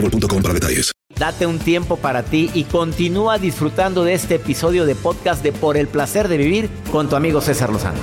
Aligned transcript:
boostmobile.com 0.00 0.42
para 0.42 0.54
detalles. 0.54 0.92
Date 1.18 1.46
un 1.46 1.58
tiempo 1.58 1.96
para 1.96 2.22
ti 2.22 2.50
y 2.52 2.64
continúa 2.64 3.38
disfrutando 3.38 4.04
de 4.04 4.14
este 4.14 4.34
episodio 4.34 4.84
de 4.84 4.94
podcast 4.94 5.42
de 5.42 5.52
Por 5.52 5.76
el 5.76 5.88
placer 5.88 6.28
de 6.28 6.36
vivir 6.36 6.68
con 6.92 7.08
tu 7.08 7.16
amigo 7.16 7.40
César 7.40 7.70
Lozano. 7.70 7.98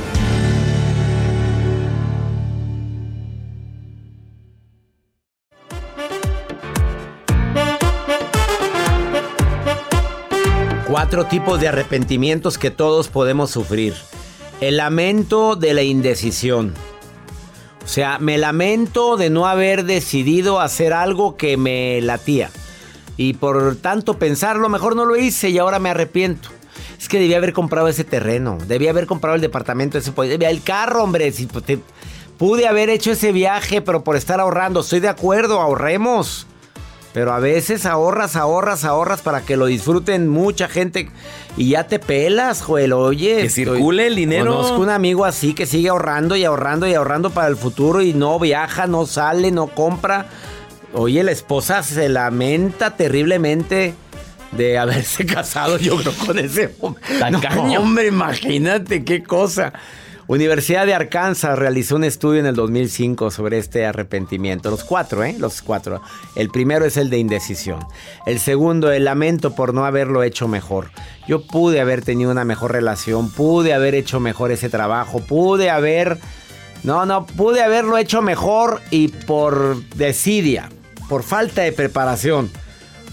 Cuatro 10.88 11.26
tipos 11.26 11.60
de 11.60 11.68
arrepentimientos 11.68 12.58
que 12.58 12.70
todos 12.72 13.08
podemos 13.08 13.50
sufrir. 13.52 13.94
El 14.62 14.78
lamento 14.78 15.56
de 15.56 15.74
la 15.74 15.82
indecisión. 15.82 16.74
O 17.84 17.88
sea, 17.88 18.18
me 18.20 18.38
lamento 18.38 19.18
de 19.18 19.30
no 19.30 19.46
haber 19.46 19.84
decidido 19.84 20.62
hacer 20.62 20.94
algo 20.94 21.36
que 21.36 21.58
me 21.58 22.00
latía. 22.02 22.50
Y 23.18 23.34
por 23.34 23.76
tanto 23.76 24.18
pensarlo, 24.18 24.70
mejor 24.70 24.96
no 24.96 25.06
lo 25.06 25.16
hice 25.16 25.50
y 25.50 25.58
ahora 25.58 25.80
me 25.80 25.90
arrepiento. 25.90 26.50
Es 27.00 27.10
que 27.10 27.20
debía 27.20 27.38
haber 27.38 27.54
comprado 27.54 27.90
ese 27.90 28.06
terreno, 28.06 28.58
debía 28.66 28.92
haber 28.92 29.06
comprado 29.06 29.36
el 29.36 29.42
departamento, 29.42 29.98
ese, 29.98 30.12
debía, 30.12 30.50
el 30.50 30.64
carro, 30.64 31.04
hombre. 31.04 31.32
Si, 31.32 31.48
pude 32.38 32.68
haber 32.68 32.90
hecho 32.90 33.12
ese 33.12 33.32
viaje, 33.32 33.82
pero 33.82 34.04
por 34.04 34.16
estar 34.16 34.40
ahorrando, 34.40 34.80
estoy 34.80 35.02
de 35.02 35.10
acuerdo, 35.10 35.60
ahorremos. 35.60 36.48
Pero 37.14 37.32
a 37.32 37.40
veces 37.40 37.86
ahorras, 37.86 38.36
ahorras, 38.36 38.84
ahorras 38.86 39.22
para 39.22 39.42
que 39.42 39.56
lo 39.56 39.68
disfruten 39.68 40.28
mucha 40.28 40.68
gente 40.68 41.10
y 41.56 41.70
ya 41.70 41.88
te 41.88 42.00
pelas, 42.00 42.62
Joel. 42.64 42.94
Oye, 42.94 43.42
Que 43.44 43.50
circule 43.50 44.08
el 44.08 44.16
dinero. 44.16 44.56
Conozco 44.56 44.80
un 44.80 44.90
amigo 44.90 45.24
así 45.24 45.54
que 45.54 45.68
sigue 45.68 45.90
ahorrando 45.90 46.36
y 46.36 46.44
ahorrando 46.44 46.88
y 46.88 46.96
ahorrando 46.96 47.30
para 47.30 47.48
el 47.50 47.56
futuro 47.56 48.02
y 48.02 48.14
no 48.14 48.40
viaja, 48.40 48.88
no 48.88 49.06
sale, 49.06 49.52
no 49.52 49.68
compra. 49.68 50.26
Oye, 50.94 51.24
la 51.24 51.32
esposa 51.32 51.84
se 51.84 52.10
lamenta 52.10 52.96
terriblemente 52.96 53.94
de 54.52 54.78
haberse 54.80 55.26
casado, 55.28 55.78
yo 55.78 55.98
creo, 55.98 56.14
con 56.26 56.40
ese 56.40 56.74
hombre. 56.80 57.04
No, 57.56 57.82
hombre, 57.82 58.08
imagínate 58.08 59.04
qué 59.04 59.24
cosa. 59.24 59.74
Universidad 60.34 60.88
de 60.88 60.96
Arkansas 60.96 61.60
realizó 61.60 61.96
un 61.96 62.04
estudio 62.04 62.40
en 62.40 62.48
el 62.48 62.56
2005 62.56 63.30
sobre 63.30 63.60
este 63.60 63.86
arrepentimiento. 63.86 64.72
Los 64.72 64.84
cuatro, 64.84 65.24
¿eh? 65.24 65.36
Los 65.38 65.62
cuatro. 65.62 66.02
El 66.36 66.50
primero 66.50 66.86
es 66.86 66.98
el 66.98 67.12
de 67.12 67.20
indecisión. 67.20 67.86
El 68.26 68.40
segundo, 68.40 68.92
el 68.92 69.06
lamento 69.06 69.54
por 69.54 69.76
no 69.76 69.86
haberlo 69.86 70.24
hecho 70.24 70.48
mejor. 70.48 70.90
Yo 71.28 71.46
pude 71.46 71.80
haber 71.82 72.02
tenido 72.02 72.32
una 72.32 72.46
mejor 72.46 72.72
relación, 72.72 73.30
pude 73.30 73.76
haber 73.76 73.94
hecho 73.94 74.20
mejor 74.20 74.52
ese 74.52 74.70
trabajo, 74.70 75.20
pude 75.20 75.70
haber... 75.70 76.18
No, 76.82 77.06
no, 77.06 77.28
pude 77.28 77.62
haberlo 77.62 78.00
hecho 78.00 78.24
mejor 78.24 78.82
y 78.90 79.10
por 79.10 79.88
desidia, 79.90 80.70
por 81.10 81.22
falta 81.22 81.62
de 81.62 81.74
preparación 81.74 82.50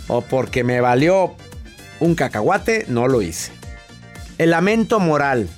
o 0.09 0.23
porque 0.23 0.65
me 0.65 0.81
valió 0.81 1.35
un 2.01 2.15
cacahuate, 2.15 2.87
no 2.89 3.09
lo 3.09 3.21
hice. 3.21 3.53
El 4.39 4.51
lamento 4.51 5.01
moral. 5.01 5.51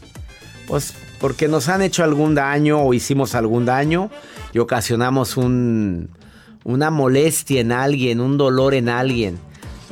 Pues 0.67 0.95
porque 1.23 1.47
nos 1.47 1.69
han 1.69 1.83
hecho 1.83 2.03
algún 2.03 2.35
daño 2.35 2.83
o 2.83 2.93
hicimos 2.95 3.37
algún 3.37 3.65
daño 3.65 4.11
y 4.53 4.59
ocasionamos 4.59 5.37
un, 5.37 6.11
una 6.65 6.91
molestia 6.91 7.61
en 7.61 7.71
alguien, 7.71 8.21
un 8.21 8.37
dolor 8.37 8.75
en 8.75 8.89
alguien. 8.89 9.39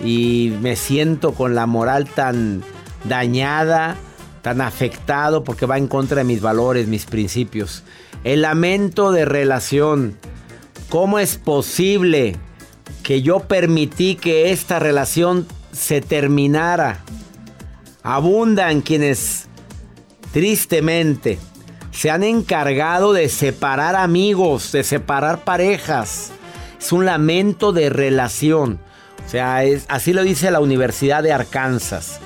Y 0.04 0.52
me 0.60 0.74
siento 0.74 1.32
con 1.32 1.54
la 1.54 1.66
moral 1.66 2.08
tan 2.08 2.64
dañada, 3.04 3.96
tan 4.42 4.60
afectado 4.60 5.44
porque 5.44 5.66
va 5.66 5.78
en 5.78 5.86
contra 5.86 6.16
de 6.18 6.24
mis 6.24 6.40
valores, 6.40 6.88
mis 6.88 7.06
principios. 7.06 7.84
El 8.24 8.42
lamento 8.42 9.12
de 9.12 9.24
relación. 9.24 10.16
¿Cómo 10.88 11.20
es 11.20 11.36
posible 11.36 12.34
que 13.04 13.22
yo 13.22 13.38
permití 13.38 14.16
que 14.16 14.50
esta 14.50 14.80
relación 14.80 15.46
se 15.70 16.00
terminara? 16.00 17.04
Abundan 18.02 18.80
quienes 18.80 19.46
tristemente 20.32 21.38
se 21.92 22.10
han 22.10 22.22
encargado 22.22 23.12
de 23.12 23.28
separar 23.28 23.96
amigos, 23.96 24.72
de 24.72 24.84
separar 24.84 25.44
parejas. 25.44 26.30
Es 26.78 26.92
un 26.92 27.04
lamento 27.04 27.72
de 27.72 27.90
relación. 27.90 28.78
O 29.26 29.28
sea, 29.28 29.64
es, 29.64 29.84
así 29.88 30.12
lo 30.12 30.22
dice 30.22 30.50
la 30.50 30.60
Universidad 30.60 31.22
de 31.22 31.32
Arkansas. 31.32 32.20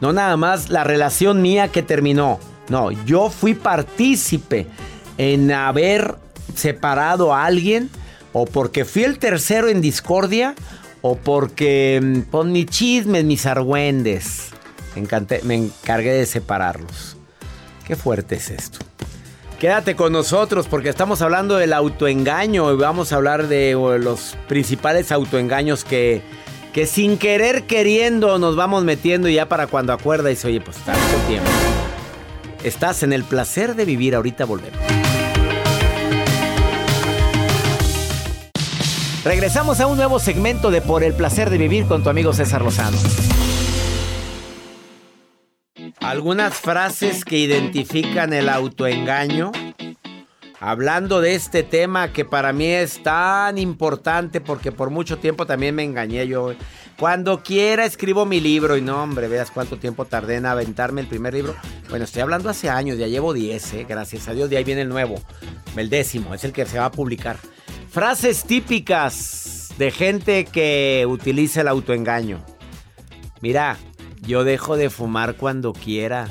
No 0.00 0.12
nada 0.12 0.36
más 0.36 0.68
la 0.70 0.84
relación 0.84 1.42
mía 1.42 1.68
que 1.68 1.82
terminó. 1.82 2.38
No, 2.68 2.90
yo 2.90 3.30
fui 3.30 3.54
partícipe 3.54 4.66
en 5.16 5.50
haber 5.50 6.16
separado 6.54 7.34
a 7.34 7.44
alguien 7.46 7.90
o 8.32 8.44
porque 8.44 8.84
fui 8.84 9.04
el 9.04 9.18
tercero 9.18 9.68
en 9.68 9.80
discordia 9.80 10.54
o 11.00 11.16
porque 11.16 12.00
mm, 12.02 12.30
por 12.30 12.46
mis 12.46 12.66
chismes, 12.66 13.24
mis 13.24 13.46
argüendes. 13.46 14.50
Me 15.44 15.54
encargué 15.54 16.12
de 16.12 16.26
separarlos. 16.26 17.17
Qué 17.88 17.96
fuerte 17.96 18.34
es 18.34 18.50
esto. 18.50 18.80
Quédate 19.58 19.96
con 19.96 20.12
nosotros 20.12 20.68
porque 20.68 20.90
estamos 20.90 21.22
hablando 21.22 21.56
del 21.56 21.72
autoengaño 21.72 22.70
y 22.72 22.76
vamos 22.76 23.12
a 23.12 23.16
hablar 23.16 23.48
de 23.48 23.72
los 23.72 24.36
principales 24.46 25.10
autoengaños 25.10 25.84
que, 25.84 26.20
que 26.74 26.86
sin 26.86 27.16
querer 27.16 27.64
queriendo 27.64 28.38
nos 28.38 28.56
vamos 28.56 28.84
metiendo 28.84 29.26
y 29.26 29.34
ya 29.34 29.48
para 29.48 29.66
cuando 29.66 29.94
acuerda 29.94 30.30
y 30.30 30.36
oye, 30.44 30.60
pues 30.60 30.76
tanto 30.76 31.00
tiempo. 31.26 31.48
Estás 32.62 33.02
en 33.02 33.14
el 33.14 33.24
placer 33.24 33.74
de 33.74 33.86
vivir, 33.86 34.14
ahorita 34.14 34.44
volvemos. 34.44 34.78
Regresamos 39.24 39.80
a 39.80 39.86
un 39.86 39.96
nuevo 39.96 40.18
segmento 40.18 40.70
de 40.70 40.82
Por 40.82 41.02
el 41.02 41.14
placer 41.14 41.48
de 41.48 41.56
vivir 41.56 41.86
con 41.86 42.02
tu 42.02 42.10
amigo 42.10 42.34
César 42.34 42.62
Lozano. 42.62 42.98
Algunas 46.08 46.54
frases 46.54 47.22
que 47.22 47.36
identifican 47.36 48.32
el 48.32 48.48
autoengaño. 48.48 49.52
Hablando 50.58 51.20
de 51.20 51.34
este 51.34 51.62
tema 51.64 52.14
que 52.14 52.24
para 52.24 52.54
mí 52.54 52.64
es 52.64 53.02
tan 53.02 53.58
importante 53.58 54.40
porque 54.40 54.72
por 54.72 54.88
mucho 54.88 55.18
tiempo 55.18 55.44
también 55.44 55.74
me 55.74 55.84
engañé 55.84 56.26
yo. 56.26 56.54
Cuando 56.98 57.42
quiera 57.42 57.84
escribo 57.84 58.24
mi 58.24 58.40
libro 58.40 58.78
y 58.78 58.80
no, 58.80 59.02
hombre, 59.02 59.28
veas 59.28 59.50
cuánto 59.50 59.76
tiempo 59.76 60.06
tardé 60.06 60.36
en 60.36 60.46
aventarme 60.46 61.02
el 61.02 61.08
primer 61.08 61.34
libro. 61.34 61.54
Bueno, 61.90 62.06
estoy 62.06 62.22
hablando 62.22 62.48
hace 62.48 62.70
años, 62.70 62.96
ya 62.96 63.06
llevo 63.06 63.34
10, 63.34 63.74
¿eh? 63.74 63.86
gracias 63.86 64.28
a 64.28 64.32
Dios, 64.32 64.48
de 64.48 64.56
ahí 64.56 64.64
viene 64.64 64.80
el 64.80 64.88
nuevo, 64.88 65.16
el 65.76 65.90
décimo, 65.90 66.32
es 66.32 66.42
el 66.42 66.54
que 66.54 66.64
se 66.64 66.78
va 66.78 66.86
a 66.86 66.90
publicar. 66.90 67.36
Frases 67.90 68.44
típicas 68.44 69.74
de 69.76 69.90
gente 69.90 70.46
que 70.46 71.04
utiliza 71.06 71.60
el 71.60 71.68
autoengaño. 71.68 72.42
Mira, 73.42 73.76
yo 74.28 74.44
dejo 74.44 74.76
de 74.76 74.90
fumar 74.90 75.34
cuando 75.36 75.72
quiera. 75.72 76.28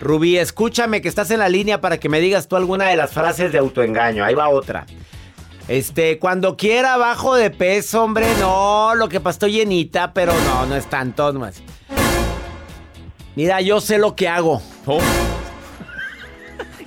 Rubí, 0.00 0.38
escúchame 0.38 1.02
que 1.02 1.08
estás 1.08 1.30
en 1.32 1.40
la 1.40 1.48
línea 1.48 1.80
para 1.80 1.98
que 1.98 2.08
me 2.08 2.20
digas 2.20 2.46
tú 2.46 2.54
alguna 2.56 2.86
de 2.88 2.96
las 2.96 3.10
frases 3.10 3.50
de 3.52 3.58
autoengaño. 3.58 4.24
Ahí 4.24 4.34
va 4.34 4.48
otra. 4.48 4.86
Este, 5.66 6.18
cuando 6.18 6.56
quiera 6.56 6.96
bajo 6.96 7.34
de 7.34 7.50
peso, 7.50 8.04
hombre, 8.04 8.26
no, 8.40 8.94
lo 8.94 9.08
que 9.08 9.20
pasa 9.20 9.34
estoy 9.34 9.52
llenita, 9.52 10.14
pero 10.14 10.32
no, 10.32 10.66
no 10.66 10.76
es 10.76 10.86
tanto 10.86 11.32
más. 11.34 11.60
Mira, 13.34 13.60
yo 13.60 13.80
sé 13.80 13.98
lo 13.98 14.14
que 14.14 14.28
hago. 14.28 14.62
Oh, 14.86 15.00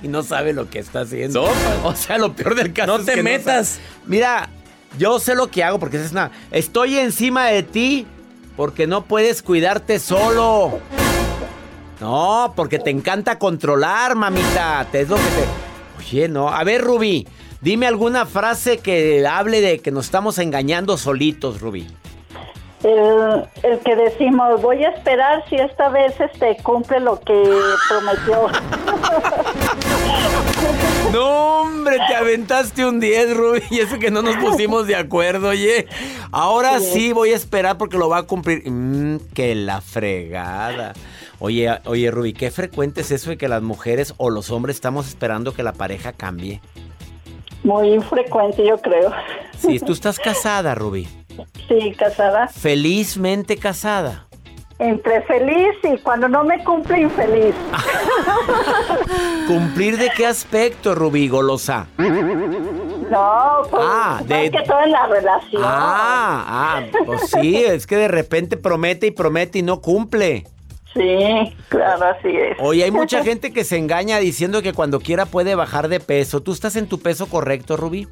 Y 0.02 0.08
no 0.08 0.22
sabe 0.22 0.52
lo 0.54 0.68
que 0.70 0.78
está 0.78 1.00
haciendo. 1.02 1.46
Sopa. 1.46 1.88
O 1.88 1.94
sea, 1.94 2.18
lo 2.18 2.34
peor 2.34 2.54
del 2.54 2.72
caso 2.72 2.92
No 2.92 2.98
es 2.98 3.06
te 3.06 3.14
que 3.14 3.22
metas. 3.22 3.78
Mira, 4.06 4.48
Yo 4.98 5.18
sé 5.18 5.34
lo 5.34 5.50
que 5.50 5.62
hago 5.62 5.78
porque 5.78 6.02
es 6.02 6.12
una. 6.12 6.30
Estoy 6.50 6.98
encima 6.98 7.46
de 7.46 7.62
ti 7.62 8.06
porque 8.56 8.86
no 8.86 9.02
puedes 9.02 9.42
cuidarte 9.42 9.98
solo. 9.98 10.80
No, 12.00 12.52
porque 12.56 12.78
te 12.78 12.90
encanta 12.90 13.38
controlar, 13.38 14.14
mamita. 14.14 14.86
Te 14.90 15.02
es 15.02 15.08
lo 15.08 15.16
que 15.16 15.22
te. 15.22 15.98
Oye, 15.98 16.28
no. 16.28 16.48
A 16.48 16.64
ver, 16.64 16.82
Rubí, 16.82 17.26
dime 17.60 17.86
alguna 17.86 18.26
frase 18.26 18.78
que 18.78 19.26
hable 19.26 19.60
de 19.60 19.78
que 19.78 19.90
nos 19.90 20.06
estamos 20.06 20.38
engañando 20.38 20.96
solitos, 20.96 21.60
Rubí. 21.60 21.86
El, 22.82 23.46
el 23.62 23.78
que 23.78 23.96
decimos, 23.96 24.60
voy 24.60 24.84
a 24.84 24.90
esperar 24.90 25.42
si 25.48 25.56
esta 25.56 25.88
vez 25.88 26.20
este 26.20 26.58
cumple 26.62 27.00
lo 27.00 27.18
que 27.20 27.42
prometió. 27.88 28.48
No, 31.14 31.60
hombre, 31.60 31.96
te 32.08 32.14
aventaste 32.16 32.84
un 32.84 32.98
10, 32.98 33.36
Rubí, 33.36 33.62
y 33.70 33.78
eso 33.78 34.00
que 34.00 34.10
no 34.10 34.20
nos 34.20 34.36
pusimos 34.36 34.88
de 34.88 34.96
acuerdo, 34.96 35.50
oye. 35.50 35.86
Ahora 36.32 36.80
sí 36.80 37.12
voy 37.12 37.30
a 37.30 37.36
esperar 37.36 37.78
porque 37.78 37.96
lo 37.96 38.08
va 38.08 38.18
a 38.18 38.22
cumplir. 38.24 38.68
Mmm, 38.68 39.18
que 39.32 39.54
la 39.54 39.80
fregada. 39.80 40.92
Oye, 41.38 41.70
oye, 41.84 42.10
Rubí, 42.10 42.32
¿qué 42.32 42.50
frecuente 42.50 43.02
es 43.02 43.12
eso 43.12 43.30
de 43.30 43.36
que 43.36 43.46
las 43.46 43.62
mujeres 43.62 44.14
o 44.16 44.28
los 44.28 44.50
hombres 44.50 44.74
estamos 44.74 45.06
esperando 45.06 45.54
que 45.54 45.62
la 45.62 45.72
pareja 45.72 46.12
cambie? 46.12 46.60
Muy 47.62 47.94
infrecuente, 47.94 48.66
yo 48.66 48.76
creo. 48.78 49.12
Sí, 49.56 49.78
tú 49.78 49.92
estás 49.92 50.18
casada, 50.18 50.74
Rubí. 50.74 51.06
Sí, 51.68 51.94
casada. 51.96 52.48
Felizmente 52.48 53.56
casada. 53.56 54.26
Entre 54.84 55.22
feliz 55.22 55.74
y 55.82 55.96
cuando 55.98 56.28
no 56.28 56.44
me 56.44 56.62
cumple, 56.62 57.00
infeliz. 57.00 57.54
¿Cumplir 59.46 59.96
de 59.96 60.10
qué 60.14 60.26
aspecto, 60.26 60.94
Rubí 60.94 61.26
Golosa? 61.28 61.86
No, 61.96 63.62
pues 63.70 63.82
Ah, 63.86 64.20
de- 64.26 64.46
es 64.46 64.50
que 64.50 64.62
todo 64.62 64.80
en 64.84 64.90
la 64.92 65.06
relación. 65.06 65.62
Ah, 65.64 66.44
ah, 66.46 66.82
pues 67.06 67.30
sí, 67.30 67.56
es 67.64 67.86
que 67.86 67.96
de 67.96 68.08
repente 68.08 68.56
promete 68.58 69.06
y 69.06 69.10
promete 69.10 69.60
y 69.60 69.62
no 69.62 69.80
cumple. 69.80 70.44
Sí, 70.92 71.54
claro, 71.70 72.04
así 72.06 72.28
es. 72.28 72.56
Oye, 72.60 72.84
hay 72.84 72.90
mucha 72.90 73.22
gente 73.24 73.52
que 73.52 73.64
se 73.64 73.78
engaña 73.78 74.18
diciendo 74.18 74.60
que 74.62 74.72
cuando 74.74 75.00
quiera 75.00 75.26
puede 75.26 75.54
bajar 75.54 75.88
de 75.88 76.00
peso. 76.00 76.42
¿Tú 76.42 76.52
estás 76.52 76.76
en 76.76 76.88
tu 76.88 77.00
peso 77.00 77.26
correcto, 77.26 77.76
Rubí? 77.76 78.06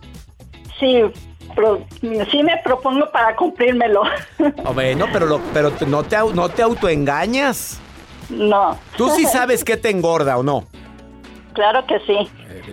Sí, 0.81 1.03
pro- 1.55 1.85
sí 2.01 2.43
me 2.43 2.57
propongo 2.65 3.11
para 3.11 3.35
cumplírmelo. 3.37 4.03
O 4.65 4.73
Bueno, 4.75 5.07
pero, 5.13 5.27
lo- 5.27 5.41
pero 5.53 5.73
no, 5.87 6.03
te, 6.03 6.17
no 6.35 6.49
te 6.49 6.63
autoengañas. 6.63 7.79
no. 8.31 8.77
Tú 8.97 9.11
sí 9.11 9.25
sabes 9.27 9.65
que 9.65 9.77
te 9.77 9.91
engorda 9.91 10.37
o 10.39 10.43
no. 10.43 10.65
Claro 11.55 11.87
que 11.87 11.99
sí. 12.07 12.17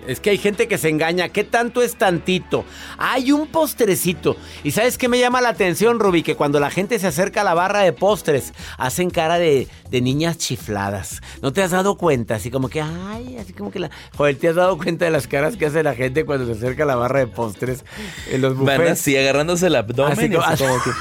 Es 0.07 0.19
que 0.19 0.29
hay 0.29 0.37
gente 0.37 0.67
que 0.67 0.77
se 0.77 0.87
engaña. 0.89 1.29
¿Qué 1.29 1.43
tanto 1.43 1.81
es 1.81 1.95
tantito? 1.97 2.63
Hay 2.97 3.31
un 3.31 3.47
postrecito. 3.47 4.37
¿Y 4.63 4.71
sabes 4.71 4.97
qué 4.97 5.07
me 5.09 5.19
llama 5.19 5.41
la 5.41 5.49
atención, 5.49 5.99
Ruby? 5.99 6.23
Que 6.23 6.35
cuando 6.35 6.59
la 6.59 6.69
gente 6.69 6.97
se 6.99 7.07
acerca 7.07 7.41
a 7.41 7.43
la 7.43 7.53
barra 7.53 7.81
de 7.81 7.91
postres, 7.93 8.53
hacen 8.77 9.09
cara 9.09 9.37
de, 9.37 9.67
de 9.89 10.01
niñas 10.01 10.37
chifladas. 10.37 11.21
¿No 11.41 11.51
te 11.53 11.61
has 11.61 11.71
dado 11.71 11.95
cuenta? 11.97 12.35
Así 12.35 12.51
como 12.51 12.69
que, 12.69 12.81
ay, 12.81 13.37
así 13.37 13.53
como 13.53 13.71
que 13.71 13.79
la... 13.79 13.89
Joder, 14.15 14.37
¿te 14.37 14.47
has 14.47 14.55
dado 14.55 14.77
cuenta 14.77 15.05
de 15.05 15.11
las 15.11 15.27
caras 15.27 15.57
que 15.57 15.65
hace 15.65 15.83
la 15.83 15.93
gente 15.95 16.25
cuando 16.25 16.45
se 16.45 16.53
acerca 16.53 16.83
a 16.83 16.85
la 16.87 16.95
barra 16.95 17.19
de 17.19 17.27
postres 17.27 17.83
en 18.31 18.41
los 18.41 18.55
Van 18.55 18.77
buffets? 18.77 18.91
así 19.01 19.17
agarrándose 19.17 19.67
el 19.67 19.75
abdomen. 19.75 20.13
Así 20.13 20.29
como- 20.29 20.43
así 20.45 20.63
como 20.63 20.83
que- 20.83 20.91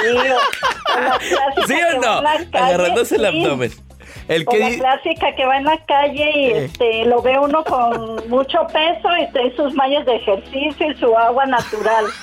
Sí, 0.00 0.06
o- 0.08 0.20
o 0.96 1.00
la 1.00 1.18
clásica 1.18 1.66
¿Sí 1.66 1.74
que 1.74 1.96
o 1.96 2.00
va 2.00 2.22
no? 2.52 2.58
Agarrándose 2.58 3.16
el 3.16 3.20
sí. 3.22 3.26
abdomen. 3.26 3.72
El 4.30 4.44
O 4.46 4.50
que 4.52 4.58
la 4.60 4.70
clásica 4.70 5.34
que 5.36 5.44
va 5.44 5.56
en 5.58 5.64
la 5.64 5.84
calle 5.86 6.30
y 6.34 6.44
Eh. 6.46 6.64
este 6.66 7.04
lo 7.04 7.20
ve 7.20 7.38
uno 7.38 7.64
con 7.64 8.16
mucho 8.28 8.58
peso 8.72 9.08
y 9.20 9.30
trae 9.32 9.54
sus 9.56 9.74
mallas 9.74 10.06
de 10.06 10.16
ejercicio 10.16 10.90
y 10.90 10.96
su 10.96 11.16
agua 11.16 11.46
natural. 11.46 12.06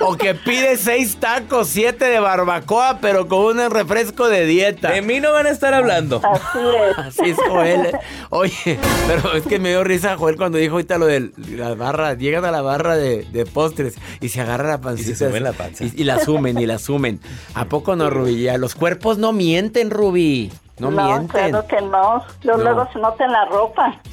O 0.00 0.16
que 0.16 0.34
pide 0.34 0.76
seis 0.76 1.16
tacos, 1.16 1.68
siete 1.68 2.06
de 2.06 2.18
barbacoa, 2.18 2.98
pero 3.00 3.28
con 3.28 3.58
un 3.60 3.70
refresco 3.70 4.28
de 4.28 4.46
dieta. 4.46 4.90
De 4.90 5.00
mí 5.00 5.20
no 5.20 5.32
van 5.32 5.46
a 5.46 5.50
estar 5.50 5.72
hablando. 5.74 6.20
Así 6.24 6.58
es. 6.58 6.98
Así 7.20 7.30
es, 7.30 7.36
Joel. 7.48 7.92
Oye, 8.30 8.78
pero 9.06 9.34
es 9.34 9.44
que 9.44 9.58
me 9.58 9.68
dio 9.70 9.84
risa 9.84 10.16
Joel 10.16 10.36
cuando 10.36 10.58
dijo 10.58 10.74
ahorita 10.74 10.98
lo 10.98 11.06
de 11.06 11.30
la 11.50 11.74
barra. 11.74 12.14
Llegan 12.14 12.44
a 12.44 12.50
la 12.50 12.62
barra 12.62 12.96
de, 12.96 13.22
de 13.24 13.46
postres 13.46 13.94
y 14.20 14.28
se 14.30 14.40
agarra 14.40 14.68
la 14.70 14.80
pancita. 14.80 15.10
Y 15.10 15.14
se 15.14 15.28
suben 15.28 15.44
la 15.44 15.52
panza. 15.52 15.84
Y, 15.84 15.92
y 15.94 16.04
la 16.04 16.18
sumen, 16.18 16.58
y 16.58 16.66
la 16.66 16.78
sumen. 16.78 17.20
¿A 17.54 17.66
poco 17.66 17.94
no, 17.94 18.10
Rubí? 18.10 18.42
Ya, 18.42 18.58
Los 18.58 18.74
cuerpos 18.74 19.18
no 19.18 19.32
mienten, 19.32 19.90
Rubí. 19.90 20.50
No, 20.90 21.02
mienten. 21.08 21.50
claro 21.50 21.66
que 21.66 21.80
no. 21.82 22.24
Luego, 22.42 22.58
No. 22.58 22.64
luego 22.64 22.88
se 22.92 22.98
nota 22.98 23.24
en 23.24 23.32
la 23.32 23.44
ropa. 23.46 24.00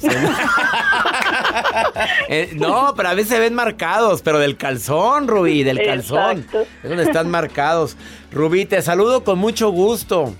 Eh, 2.28 2.50
no, 2.54 2.94
pero 2.96 3.08
a 3.08 3.14
veces 3.14 3.30
se 3.30 3.40
ven 3.40 3.54
marcados, 3.54 4.22
pero 4.22 4.38
del 4.38 4.56
calzón, 4.56 5.26
Rubí, 5.28 5.62
del 5.64 5.82
calzón. 5.84 6.38
Exacto. 6.38 6.60
Es 6.82 6.88
donde 6.88 7.04
están 7.04 7.28
marcados. 7.30 7.96
Rubí, 8.30 8.64
te 8.66 8.80
saludo 8.82 9.24
con 9.24 9.38
mucho 9.38 9.70
gusto. 9.70 10.32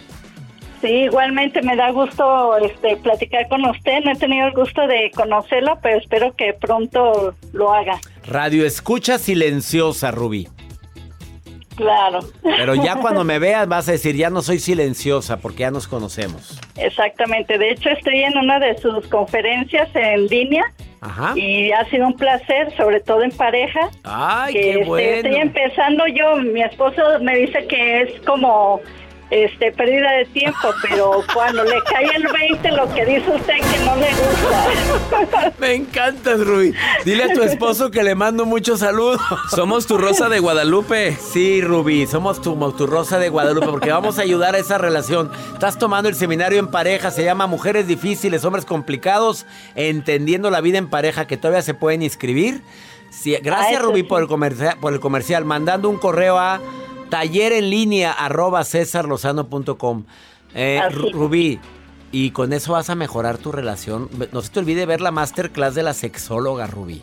Sí, 0.81 0.89
igualmente 0.89 1.61
me 1.63 1.77
da 1.77 1.91
gusto 1.91 2.57
este 2.59 2.97
platicar 2.97 3.49
con 3.49 3.65
usted. 3.67 4.01
No 4.05 4.13
he 4.13 4.17
tenido 4.17 4.47
el 4.47 4.55
gusto 4.55 4.87
de 4.87 5.11
conocerlo, 5.15 5.79
pero 5.83 5.99
espero 5.99 6.35
que 6.37 6.55
pronto 6.55 7.35
lo 7.53 7.73
haga. 7.73 7.99
Radio 8.27 8.65
escucha 8.65 9.19
silenciosa, 9.19 10.11
Rubí. 10.11 10.49
Claro. 11.77 12.21
Pero 12.43 12.75
ya 12.75 12.97
cuando 13.01 13.25
me 13.25 13.39
veas 13.39 13.69
vas 13.69 13.89
a 13.89 13.93
decir, 13.93 14.17
ya 14.17 14.31
no 14.31 14.43
soy 14.43 14.59
silenciosa 14.59 15.39
porque 15.39 15.61
ya 15.61 15.71
nos 15.71 15.89
conocemos. 15.89 16.61
Exactamente. 16.77 17.59
De 17.59 17.71
hecho, 17.71 17.91
estoy 17.91 18.23
en 18.23 18.37
una 18.37 18.59
de 18.59 18.77
sus 18.79 19.07
conferencias 19.09 19.89
en 19.95 20.27
línea 20.27 20.65
Ajá. 21.01 21.33
y 21.37 21.73
ha 21.73 21.85
sido 21.87 22.07
un 22.07 22.17
placer, 22.17 22.75
sobre 22.77 23.01
todo 23.01 23.23
en 23.23 23.31
pareja. 23.31 23.91
Ay, 24.05 24.55
que 24.55 24.61
qué 24.61 24.71
este, 24.73 24.85
bueno. 24.85 25.07
estoy 25.09 25.37
empezando 25.37 26.07
yo, 26.09 26.37
mi 26.37 26.63
esposo 26.63 27.03
me 27.21 27.37
dice 27.39 27.67
que 27.67 28.03
es 28.03 28.21
como 28.27 28.81
este 29.31 29.73
pérdida 29.73 30.11
de 30.13 30.25
tiempo, 30.27 30.75
pero 30.83 31.23
cuando 31.35 31.65
le 31.65 31.77
cae 31.91 32.07
el 32.17 32.27
20 32.27 32.73
lo 32.73 32.93
que 32.93 33.07
dice 33.07 33.31
usted 33.31 33.55
que 33.55 33.85
no 33.85 33.97
le 33.97 34.11
gusta. 34.11 35.53
Me 35.59 35.75
encantas, 35.75 36.45
Rubí. 36.45 36.73
Dile 37.05 37.25
a 37.25 37.33
tu 37.33 37.43
esposo 37.43 37.91
que 37.91 38.03
le 38.03 38.15
mando 38.15 38.45
muchos 38.45 38.81
saludos. 38.81 39.21
Somos 39.51 39.87
tu 39.87 39.99
rosa 39.99 40.29
de 40.29 40.41
Guadalupe. 40.41 41.17
Sí, 41.17 41.61
Rubí, 41.63 42.07
somos 42.07 42.43
tu, 42.43 42.57
tu 42.73 42.87
rosa 42.87 43.19
de 43.19 43.29
Guadalupe 43.29 43.67
porque 43.69 43.91
vamos 43.93 44.19
a 44.19 44.23
ayudar 44.23 44.55
a 44.55 44.59
esa 44.59 44.79
relación. 44.79 45.31
Estás 45.53 45.79
tomando 45.79 46.09
el 46.09 46.15
seminario 46.15 46.59
en 46.59 46.69
pareja, 46.69 47.11
se 47.11 47.25
llama 47.25 47.47
Mujeres 47.47 47.87
Difíciles, 47.87 48.45
Hombres 48.45 48.65
Complicados, 48.65 49.47
entendiendo 49.75 50.51
la 50.51 50.61
vida 50.61 50.79
en 50.79 50.89
pareja 50.89 51.27
que 51.27 51.37
todavía 51.37 51.63
se 51.63 51.75
pueden 51.75 52.03
inscribir. 52.03 52.63
Sí, 53.11 53.37
gracias, 53.43 53.81
Ah, 53.81 53.83
Rubí, 53.83 54.05
por 54.05 54.23
el, 54.23 54.29
comercial, 54.29 54.77
por 54.81 54.93
el 54.93 55.01
comercial, 55.01 55.45
mandando 55.45 55.91
un 55.91 55.99
correo 55.99 56.39
a 56.39 56.61
taller 57.11 57.53
en 57.53 57.69
línea 57.71 58.13
arroba 58.13 58.65
cesarlozano.com. 58.65 60.05
Eh. 60.55 60.81
Ru- 60.91 61.13
Rubí, 61.13 61.61
y 62.13 62.31
con 62.31 62.53
eso 62.53 62.73
vas 62.73 62.91
a 62.91 62.95
mejorar 62.95 63.39
tu 63.39 63.53
relación. 63.53 64.09
No 64.33 64.41
se 64.43 64.51
te 64.51 64.59
olvide 64.61 64.87
ver 64.87 65.01
la 65.01 65.11
masterclass 65.11 65.75
de 65.75 65.83
la 65.83 65.93
sexóloga, 65.95 66.67
Rubí. 66.67 67.03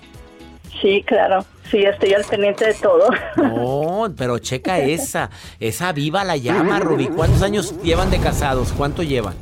Sí, 0.81 1.03
claro. 1.07 1.43
Sí, 1.71 1.79
estoy 1.79 2.13
al 2.13 2.23
pendiente 2.23 2.65
de 2.65 2.73
todo. 2.75 3.07
No, 3.37 4.13
pero 4.15 4.37
checa 4.39 4.79
esa. 4.79 5.29
Esa 5.59 5.91
viva 5.91 6.23
la 6.23 6.37
llama, 6.37 6.79
Rubí. 6.79 7.07
¿Cuántos 7.07 7.41
años 7.41 7.73
llevan 7.83 8.09
de 8.11 8.19
casados? 8.19 8.73
¿Cuánto 8.73 9.01
llevan? 9.03 9.35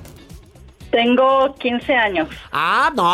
Tengo 0.92 1.54
15 1.56 1.94
años. 1.94 2.30
Ah, 2.54 2.90
no, 2.96 3.06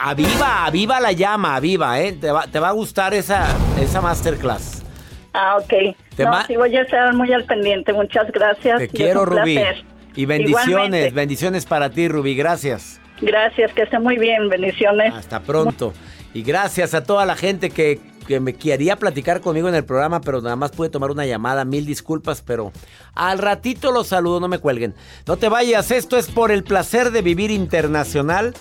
aviva, 0.00 0.66
aviva 0.66 1.00
la 1.00 1.10
llama, 1.12 1.56
aviva, 1.56 1.98
¿eh? 2.00 2.12
Te 2.12 2.30
va, 2.30 2.46
te 2.46 2.60
va 2.60 2.68
a 2.68 2.72
gustar 2.72 3.12
esa, 3.12 3.48
esa 3.80 4.00
masterclass. 4.00 4.84
Ah, 5.32 5.56
ok. 5.58 5.94
Te 6.16 6.24
no, 6.24 6.44
sí, 6.46 6.56
voy 6.56 6.74
a 6.76 6.82
estar 6.82 7.14
muy 7.14 7.32
al 7.32 7.44
pendiente. 7.44 7.92
Muchas 7.92 8.30
gracias. 8.32 8.78
Te 8.78 8.84
y 8.84 8.88
quiero, 8.88 9.24
Rubí. 9.24 9.56
placer. 9.56 9.84
Y 10.16 10.26
bendiciones, 10.26 10.68
Igualmente. 10.68 11.10
bendiciones 11.10 11.66
para 11.66 11.90
ti, 11.90 12.08
Rubí. 12.08 12.34
Gracias. 12.34 13.00
Gracias, 13.20 13.72
que 13.72 13.82
esté 13.82 13.98
muy 13.98 14.18
bien. 14.18 14.48
Bendiciones. 14.48 15.14
Hasta 15.14 15.40
pronto. 15.40 15.92
Y 16.34 16.42
gracias 16.42 16.94
a 16.94 17.04
toda 17.04 17.24
la 17.24 17.36
gente 17.36 17.70
que, 17.70 18.00
que 18.26 18.38
me 18.40 18.54
quería 18.54 18.96
platicar 18.96 19.40
conmigo 19.40 19.68
en 19.68 19.74
el 19.74 19.84
programa, 19.84 20.20
pero 20.20 20.40
nada 20.40 20.56
más 20.56 20.72
pude 20.72 20.88
tomar 20.88 21.10
una 21.10 21.24
llamada. 21.26 21.64
Mil 21.64 21.86
disculpas, 21.86 22.42
pero 22.42 22.72
al 23.14 23.38
ratito 23.38 23.92
los 23.92 24.08
saludo, 24.08 24.40
no 24.40 24.48
me 24.48 24.58
cuelguen. 24.58 24.94
No 25.26 25.36
te 25.36 25.48
vayas, 25.48 25.90
esto 25.90 26.16
es 26.16 26.28
por 26.30 26.50
el 26.50 26.64
placer 26.64 27.10
de 27.12 27.22
vivir 27.22 27.50
internacional. 27.50 28.54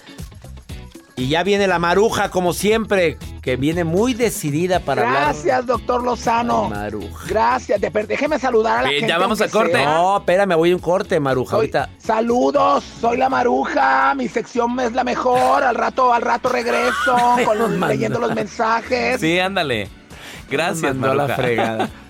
Y 1.19 1.29
ya 1.29 1.41
viene 1.41 1.65
la 1.65 1.79
maruja, 1.79 2.29
como 2.29 2.53
siempre, 2.53 3.17
que 3.41 3.55
viene 3.55 3.83
muy 3.83 4.13
decidida 4.13 4.81
para 4.81 5.01
Gracias, 5.01 5.65
doctor 5.65 6.03
Lozano. 6.03 6.65
hablar. 6.65 6.79
Maruja. 6.93 7.25
Gracias. 7.27 7.81
De- 7.81 7.89
déjeme 7.89 8.38
saludar 8.38 8.77
a 8.77 8.81
la 8.83 8.89
Eh, 8.89 8.93
gente. 9.00 9.07
ya 9.07 9.17
vamos 9.17 9.41
aunque 9.41 9.57
a 9.57 9.59
corte. 9.59 9.74
sea. 9.77 9.86
No, 9.95 10.17
espérame, 10.19 10.55
voy 10.55 10.71
a 10.71 10.75
un 10.75 10.79
corte, 10.81 11.19
Maruja. 11.19 11.50
Soy- 11.50 11.57
Ahorita. 11.57 11.89
Saludos, 11.97 12.83
soy 13.01 13.17
la 13.17 13.29
Maruja, 13.29 14.13
mi 14.13 14.27
sección 14.27 14.79
es 14.79 14.93
la 14.93 15.03
mejor, 15.03 15.63
al 15.63 15.74
rato, 15.74 16.13
al 16.13 16.21
rato 16.21 16.50
regreso 16.50 17.15
con 17.45 17.57
los- 17.57 17.71
leyendo 17.71 18.19
los 18.19 18.36
mensajes. 18.36 19.19
Sí, 19.19 19.39
ándale. 19.39 19.89
Gracias, 20.51 20.93
Mandó 20.93 21.12
a 21.12 21.15
la 21.15 21.24
Maruja. 21.24 21.36
fregada. 21.36 21.89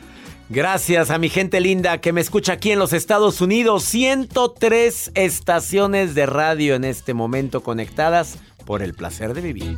Gracias 0.49 1.11
a 1.11 1.17
mi 1.17 1.27
gente 1.27 1.59
linda 1.59 1.99
que 1.99 2.13
me 2.13 2.21
escucha 2.21 2.53
aquí 2.53 2.71
en 2.71 2.79
los 2.79 2.93
Estados 2.93 3.41
Unidos. 3.41 3.83
103 3.83 5.11
estaciones 5.13 6.15
de 6.15 6.25
radio 6.25 6.75
en 6.75 6.85
este 6.85 7.13
momento 7.13 7.61
conectadas 7.61 8.37
por 8.65 8.81
el 8.81 8.93
placer 8.93 9.33
de 9.33 9.41
vivir. 9.41 9.77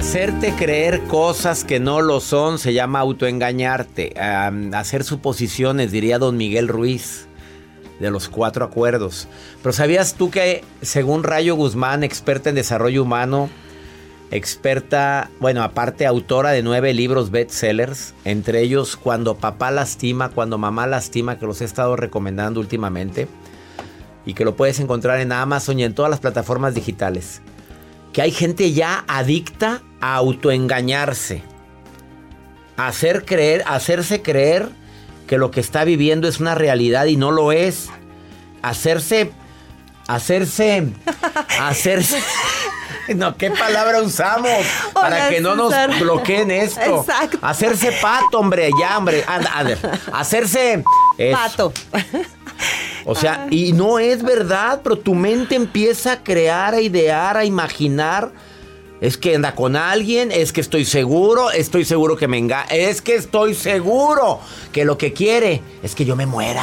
Hacerte 0.00 0.54
creer 0.54 1.02
cosas 1.02 1.62
que 1.62 1.78
no 1.78 2.00
lo 2.00 2.20
son 2.20 2.58
se 2.58 2.72
llama 2.72 3.00
autoengañarte. 3.00 4.14
Hacer 4.72 5.04
suposiciones, 5.04 5.92
diría 5.92 6.18
don 6.18 6.38
Miguel 6.38 6.68
Ruiz, 6.68 7.26
de 8.00 8.10
los 8.10 8.30
cuatro 8.30 8.64
acuerdos. 8.64 9.28
Pero 9.62 9.74
¿sabías 9.74 10.14
tú 10.14 10.30
que, 10.30 10.64
según 10.80 11.22
Rayo 11.22 11.54
Guzmán, 11.54 12.02
experta 12.02 12.48
en 12.48 12.54
desarrollo 12.54 13.02
humano, 13.02 13.50
experta, 14.30 15.28
bueno, 15.38 15.62
aparte 15.62 16.06
autora 16.06 16.52
de 16.52 16.62
nueve 16.62 16.94
libros 16.94 17.30
bestsellers, 17.30 18.14
entre 18.24 18.62
ellos 18.62 18.96
Cuando 18.96 19.36
papá 19.36 19.70
lastima, 19.70 20.30
Cuando 20.30 20.56
mamá 20.56 20.86
lastima, 20.86 21.38
que 21.38 21.44
los 21.44 21.60
he 21.60 21.66
estado 21.66 21.94
recomendando 21.96 22.58
últimamente, 22.58 23.28
y 24.24 24.32
que 24.32 24.46
lo 24.46 24.56
puedes 24.56 24.80
encontrar 24.80 25.20
en 25.20 25.30
Amazon 25.30 25.78
y 25.78 25.84
en 25.84 25.94
todas 25.94 26.10
las 26.10 26.20
plataformas 26.20 26.74
digitales 26.74 27.42
que 28.12 28.22
hay 28.22 28.30
gente 28.30 28.72
ya 28.72 29.04
adicta 29.08 29.82
a 30.00 30.14
autoengañarse. 30.16 31.42
A 32.76 32.88
hacer 32.88 33.24
creer, 33.24 33.62
a 33.66 33.74
hacerse 33.74 34.22
creer 34.22 34.68
que 35.26 35.38
lo 35.38 35.50
que 35.50 35.60
está 35.60 35.84
viviendo 35.84 36.26
es 36.28 36.40
una 36.40 36.54
realidad 36.54 37.06
y 37.06 37.16
no 37.16 37.30
lo 37.30 37.52
es. 37.52 37.88
Hacerse, 38.62 39.32
hacerse, 40.08 40.88
hacerse. 41.60 42.22
No, 43.14 43.36
¿qué 43.36 43.50
palabra 43.50 44.02
usamos? 44.02 44.50
Para 44.92 45.16
Hola, 45.16 45.28
que 45.28 45.40
no 45.40 45.56
nos 45.56 45.70
César. 45.70 45.98
bloqueen 45.98 46.50
esto. 46.50 47.00
Exacto. 47.00 47.38
Hacerse 47.42 47.92
pato, 48.00 48.38
hombre, 48.38 48.70
ya, 48.80 48.98
hombre. 48.98 49.24
Anda, 49.26 49.50
anda. 49.54 49.76
Hacerse. 50.12 50.84
eso. 51.18 51.38
Pato. 51.38 51.72
O 53.04 53.14
sea, 53.14 53.46
y 53.50 53.72
no 53.72 53.98
es 53.98 54.22
verdad, 54.22 54.80
pero 54.82 54.98
tu 54.98 55.14
mente 55.14 55.54
empieza 55.54 56.12
a 56.12 56.22
crear, 56.22 56.74
a 56.74 56.80
idear, 56.80 57.36
a 57.36 57.44
imaginar. 57.44 58.32
Es 59.00 59.16
que 59.16 59.34
anda 59.34 59.54
con 59.54 59.76
alguien, 59.76 60.30
es 60.30 60.52
que 60.52 60.60
estoy 60.60 60.84
seguro, 60.84 61.50
estoy 61.50 61.86
seguro 61.86 62.16
que 62.16 62.28
me 62.28 62.36
engaña, 62.36 62.66
es 62.68 63.00
que 63.00 63.14
estoy 63.14 63.54
seguro 63.54 64.40
que 64.72 64.84
lo 64.84 64.98
que 64.98 65.14
quiere 65.14 65.62
es 65.82 65.94
que 65.94 66.04
yo 66.04 66.16
me 66.16 66.26
muera. 66.26 66.62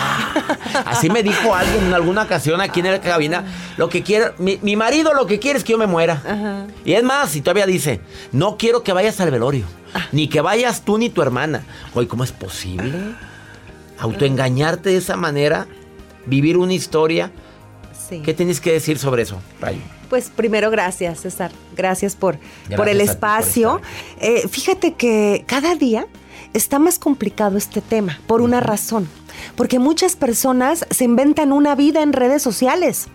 Así 0.86 1.10
me 1.10 1.24
dijo 1.24 1.56
alguien 1.56 1.86
en 1.86 1.94
alguna 1.96 2.22
ocasión 2.22 2.62
aquí 2.62 2.82
en 2.82 2.92
la 2.92 3.02
cabina, 3.02 3.44
lo 3.78 3.90
que 3.90 4.04
quiere, 4.04 4.34
mi, 4.38 4.60
mi 4.62 4.76
marido 4.76 5.16
lo 5.16 5.26
que 5.26 5.40
quiere 5.40 5.58
es 5.58 5.66
que 5.66 5.72
yo 5.72 5.80
me 5.80 5.88
muera. 5.88 6.68
Y 6.86 6.94
es 6.94 7.04
más, 7.04 7.36
y 7.36 7.42
todavía 7.42 7.66
dice, 7.66 8.02
no 8.32 8.56
quiero 8.56 8.84
que 8.84 8.94
vayas 8.94 9.20
al 9.20 9.32
velorio, 9.32 9.66
ni 10.12 10.28
que 10.28 10.42
vayas 10.42 10.84
tú 10.84 11.00
ni 11.00 11.10
tu 11.10 11.24
hermana. 11.24 11.64
Oye, 11.96 12.08
¿cómo 12.08 12.24
es 12.24 12.32
posible? 12.32 13.16
Autoengañarte 13.98 14.92
de 14.92 14.98
esa 14.98 15.16
manera, 15.16 15.66
vivir 16.28 16.58
una 16.58 16.74
historia. 16.74 17.32
Sí. 18.08 18.22
¿Qué 18.24 18.34
tienes 18.34 18.62
que 18.62 18.72
decir 18.72 19.00
sobre 19.00 19.24
eso, 19.24 19.42
Rayo? 19.60 19.80
Pues 20.10 20.30
primero 20.34 20.72
gracias, 20.72 21.22
César. 21.22 21.52
Gracias 21.76 22.16
por, 22.16 22.38
por 22.76 22.88
el 22.88 22.98
por 22.98 23.10
espacio. 23.10 23.82
Eh, 24.20 24.48
fíjate 24.48 24.94
que 24.94 25.44
cada 25.48 25.76
día 25.76 26.08
está 26.54 26.80
más 26.80 27.00
complicado 27.00 27.58
este 27.58 27.82
tema 27.82 28.20
por 28.28 28.42
una 28.42 28.60
razón. 28.60 29.08
Porque 29.56 29.80
muchas 29.80 30.16
personas 30.16 30.86
se 30.90 31.04
inventan 31.04 31.52
una 31.52 31.76
vida 31.76 32.02
en 32.02 32.14
redes 32.14 32.42
sociales. 32.42 33.08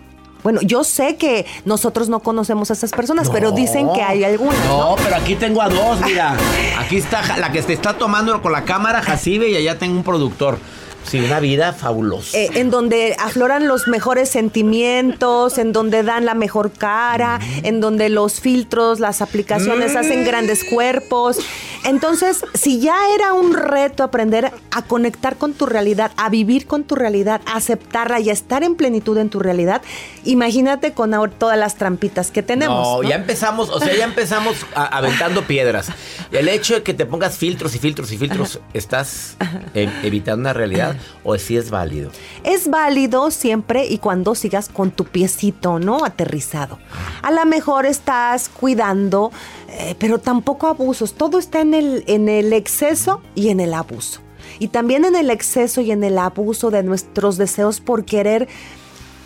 Bueno, 0.43 0.59
yo 0.61 0.83
sé 0.83 1.15
que 1.15 1.45
nosotros 1.63 2.09
no 2.09 2.19
conocemos 2.19 2.69
a 2.69 2.73
esas 2.73 2.91
personas, 2.91 3.29
pero 3.29 3.51
dicen 3.51 3.87
que 3.93 4.03
hay 4.03 4.25
algunas. 4.25 4.59
No, 4.65 4.95
pero 5.01 5.15
aquí 5.15 5.35
tengo 5.35 5.61
a 5.61 5.69
dos, 5.69 6.01
mira. 6.01 6.35
Aquí 6.77 6.97
está 6.97 7.37
la 7.37 7.51
que 7.51 7.61
te 7.61 7.71
está 7.71 7.97
tomando 7.97 8.41
con 8.41 8.51
la 8.51 8.65
cámara, 8.65 9.01
Jacibe, 9.01 9.49
y 9.49 9.55
allá 9.55 9.79
tengo 9.79 9.95
un 9.95 10.03
productor. 10.03 10.57
Sí, 11.05 11.19
una 11.19 11.39
vida 11.39 11.73
fabulosa. 11.73 12.37
eh, 12.37 12.49
en 12.55 12.69
donde 12.71 13.15
afloran 13.19 13.67
los 13.67 13.87
mejores 13.87 14.29
sentimientos, 14.29 15.57
en 15.57 15.71
donde 15.73 16.03
dan 16.03 16.25
la 16.25 16.33
mejor 16.33 16.71
cara, 16.71 17.39
en 17.63 17.79
donde 17.81 18.09
los 18.09 18.39
filtros, 18.39 18.99
las 18.99 19.21
aplicaciones 19.21 19.95
hacen 19.95 20.23
grandes 20.25 20.63
cuerpos. 20.63 21.37
Entonces, 21.85 22.45
si 22.53 22.79
ya 22.79 22.95
era 23.13 23.33
un 23.33 23.53
reto 23.53 24.03
aprender 24.03 24.51
a 24.71 24.81
conectar 24.83 25.35
con 25.35 25.53
tu 25.53 25.65
realidad, 25.65 26.11
a 26.17 26.29
vivir 26.29 26.65
con 26.65 26.83
tu 26.85 26.95
realidad, 26.95 27.41
a 27.45 27.57
aceptarla 27.57 28.19
y 28.21 28.29
a 28.29 28.33
estar 28.33 28.63
en 28.63 28.75
plenitud 28.75 29.17
en 29.17 29.29
tu 29.29 29.39
realidad, 29.39 29.81
imagínate 30.23 30.93
con 30.93 31.13
ahora 31.13 31.33
todas 31.37 31.57
las 31.57 31.75
trampitas 31.75 32.31
que 32.31 32.41
tenemos. 32.41 32.87
No, 32.87 33.01
¿no? 33.03 33.09
ya 33.09 33.15
empezamos, 33.15 33.69
o 33.69 33.79
sea, 33.79 33.93
ya 33.95 34.05
empezamos 34.05 34.55
a- 34.75 34.85
aventando 34.97 35.43
piedras. 35.43 35.87
El 36.31 36.47
hecho 36.47 36.75
de 36.75 36.83
que 36.83 36.93
te 36.93 37.05
pongas 37.05 37.37
filtros 37.37 37.75
y 37.75 37.79
filtros 37.79 38.11
y 38.11 38.17
filtros, 38.17 38.59
¿estás 38.73 39.35
eh, 39.73 39.89
evitando 40.03 40.41
una 40.41 40.53
realidad 40.53 40.92
o 41.23 41.37
si 41.37 41.57
es 41.57 41.69
válido? 41.69 42.11
Es 42.43 42.69
válido 42.69 43.31
siempre 43.31 43.85
y 43.85 43.97
cuando 43.97 44.35
sigas 44.35 44.69
con 44.69 44.91
tu 44.91 45.05
piecito, 45.05 45.79
¿no? 45.79 46.03
Aterrizado. 46.05 46.79
A 47.21 47.31
lo 47.31 47.45
mejor 47.45 47.85
estás 47.85 48.49
cuidando, 48.49 49.31
eh, 49.69 49.95
pero 49.99 50.19
tampoco 50.19 50.67
abusos. 50.67 51.13
Todo 51.13 51.39
está 51.39 51.61
en 51.61 51.73
el, 51.73 52.03
en 52.07 52.29
el 52.29 52.53
exceso 52.53 53.21
y 53.35 53.49
en 53.49 53.59
el 53.59 53.73
abuso. 53.73 54.21
Y 54.59 54.67
también 54.67 55.05
en 55.05 55.15
el 55.15 55.29
exceso 55.29 55.81
y 55.81 55.91
en 55.91 56.03
el 56.03 56.17
abuso 56.17 56.71
de 56.71 56.83
nuestros 56.83 57.37
deseos 57.37 57.79
por 57.79 58.05
querer 58.05 58.47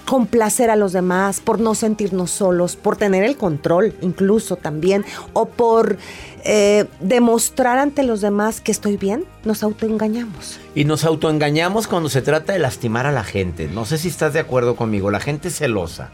complacer 0.07 0.69
a 0.69 0.77
los 0.77 0.93
demás, 0.93 1.41
por 1.41 1.59
no 1.59 1.75
sentirnos 1.75 2.31
solos, 2.31 2.77
por 2.77 2.95
tener 2.95 3.25
el 3.25 3.35
control 3.35 3.93
incluso 4.01 4.55
también, 4.55 5.03
o 5.33 5.47
por 5.49 5.97
eh, 6.45 6.85
demostrar 7.01 7.77
ante 7.77 8.03
los 8.03 8.21
demás 8.21 8.61
que 8.61 8.71
estoy 8.71 8.95
bien, 8.95 9.25
nos 9.43 9.63
autoengañamos. 9.63 10.59
Y 10.73 10.85
nos 10.85 11.03
autoengañamos 11.03 11.87
cuando 11.87 12.07
se 12.07 12.21
trata 12.21 12.53
de 12.53 12.59
lastimar 12.59 13.05
a 13.05 13.11
la 13.11 13.25
gente. 13.25 13.67
No 13.67 13.83
sé 13.83 13.97
si 13.97 14.07
estás 14.07 14.31
de 14.31 14.39
acuerdo 14.39 14.77
conmigo. 14.77 15.11
La 15.11 15.19
gente 15.19 15.49
celosa, 15.49 16.09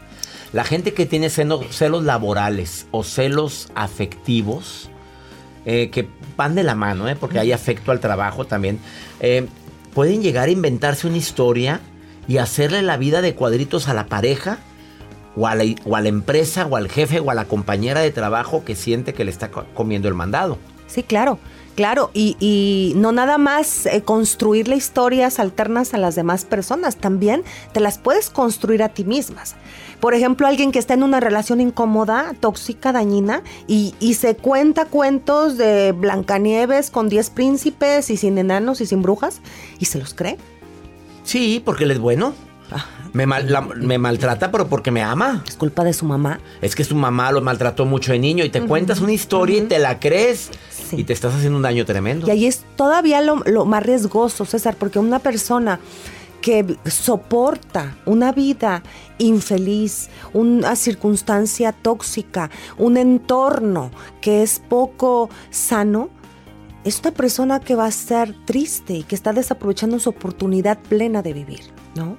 la 0.52 0.64
gente 0.64 0.92
que 0.92 1.06
tiene 1.06 1.28
seno- 1.30 1.62
celos 1.70 2.02
laborales 2.02 2.86
o 2.90 3.04
celos 3.04 3.68
afectivos, 3.76 4.90
eh, 5.66 5.90
que 5.90 6.08
van 6.36 6.56
de 6.56 6.64
la 6.64 6.74
mano, 6.74 7.08
eh, 7.08 7.14
porque 7.14 7.38
hay 7.38 7.52
afecto 7.52 7.92
al 7.92 8.00
trabajo 8.00 8.44
también, 8.44 8.80
eh, 9.20 9.46
pueden 9.94 10.20
llegar 10.20 10.48
a 10.48 10.50
inventarse 10.50 11.06
una 11.06 11.16
historia 11.16 11.80
y 12.28 12.38
hacerle 12.38 12.82
la 12.82 12.96
vida 12.96 13.22
de 13.22 13.34
cuadritos 13.34 13.88
a 13.88 13.94
la 13.94 14.06
pareja. 14.06 14.58
O 15.36 15.48
a, 15.48 15.56
la, 15.56 15.64
o 15.84 15.96
a 15.96 16.00
la 16.00 16.08
empresa, 16.08 16.64
o 16.66 16.76
al 16.76 16.88
jefe, 16.88 17.18
o 17.18 17.28
a 17.28 17.34
la 17.34 17.46
compañera 17.46 17.98
de 18.02 18.12
trabajo 18.12 18.64
que 18.64 18.76
siente 18.76 19.14
que 19.14 19.24
le 19.24 19.32
está 19.32 19.50
co- 19.50 19.64
comiendo 19.74 20.06
el 20.06 20.14
mandado. 20.14 20.58
Sí, 20.86 21.02
claro, 21.02 21.40
claro. 21.74 22.12
Y, 22.14 22.92
no 22.94 23.10
nada 23.10 23.36
más 23.36 23.86
eh, 23.86 24.02
construirle 24.02 24.76
historias 24.76 25.40
alternas 25.40 25.92
a 25.92 25.98
las 25.98 26.14
demás 26.14 26.44
personas, 26.44 26.94
también 26.94 27.42
te 27.72 27.80
las 27.80 27.98
puedes 27.98 28.30
construir 28.30 28.84
a 28.84 28.90
ti 28.90 29.02
mismas. 29.02 29.56
Por 29.98 30.14
ejemplo, 30.14 30.46
alguien 30.46 30.70
que 30.70 30.78
está 30.78 30.94
en 30.94 31.02
una 31.02 31.18
relación 31.18 31.60
incómoda, 31.60 32.36
tóxica, 32.38 32.92
dañina, 32.92 33.42
y, 33.66 33.96
y 33.98 34.14
se 34.14 34.36
cuenta 34.36 34.84
cuentos 34.84 35.56
de 35.58 35.90
Blancanieves 35.90 36.90
con 36.90 37.08
10 37.08 37.30
príncipes 37.30 38.08
y 38.08 38.16
sin 38.16 38.38
enanos 38.38 38.80
y 38.80 38.86
sin 38.86 39.02
brujas, 39.02 39.40
y 39.80 39.86
se 39.86 39.98
los 39.98 40.14
cree. 40.14 40.38
Sí, 41.24 41.60
porque 41.64 41.84
él 41.84 41.90
es 41.90 41.98
bueno. 41.98 42.34
Me, 43.12 43.26
mal- 43.26 43.48
la- 43.50 43.60
me 43.60 43.98
maltrata, 43.98 44.50
pero 44.50 44.66
porque 44.68 44.90
me 44.90 45.00
ama. 45.02 45.44
Es 45.46 45.54
culpa 45.54 45.84
de 45.84 45.92
su 45.92 46.04
mamá. 46.04 46.40
Es 46.60 46.74
que 46.74 46.82
su 46.82 46.96
mamá 46.96 47.30
lo 47.30 47.40
maltrató 47.40 47.84
mucho 47.86 48.10
de 48.12 48.18
niño 48.18 48.44
y 48.44 48.48
te 48.50 48.60
cuentas 48.62 49.00
una 49.00 49.12
historia 49.12 49.58
y 49.58 49.62
te 49.62 49.78
la 49.78 50.00
crees 50.00 50.50
Sí. 50.70 50.96
y 50.98 51.04
te 51.04 51.12
estás 51.12 51.32
haciendo 51.34 51.56
un 51.56 51.62
daño 51.62 51.84
tremendo. 51.84 52.26
Y 52.26 52.30
ahí 52.30 52.46
es 52.46 52.64
todavía 52.74 53.20
lo, 53.20 53.36
lo 53.46 53.64
más 53.66 53.84
riesgoso, 53.84 54.44
César, 54.44 54.74
porque 54.76 54.98
una 54.98 55.20
persona 55.20 55.78
que 56.40 56.76
soporta 56.84 57.96
una 58.04 58.32
vida 58.32 58.82
infeliz, 59.18 60.10
una 60.32 60.74
circunstancia 60.76 61.72
tóxica, 61.72 62.50
un 62.76 62.96
entorno 62.96 63.90
que 64.20 64.42
es 64.42 64.60
poco 64.68 65.30
sano, 65.50 66.10
es 66.84 67.00
una 67.00 67.12
persona 67.12 67.60
que 67.60 67.74
va 67.74 67.86
a 67.86 67.90
ser 67.90 68.34
triste 68.44 68.92
y 68.94 69.02
que 69.02 69.14
está 69.14 69.32
desaprovechando 69.32 69.98
su 69.98 70.10
oportunidad 70.10 70.78
plena 70.78 71.22
de 71.22 71.32
vivir, 71.32 71.62
¿no? 71.94 72.18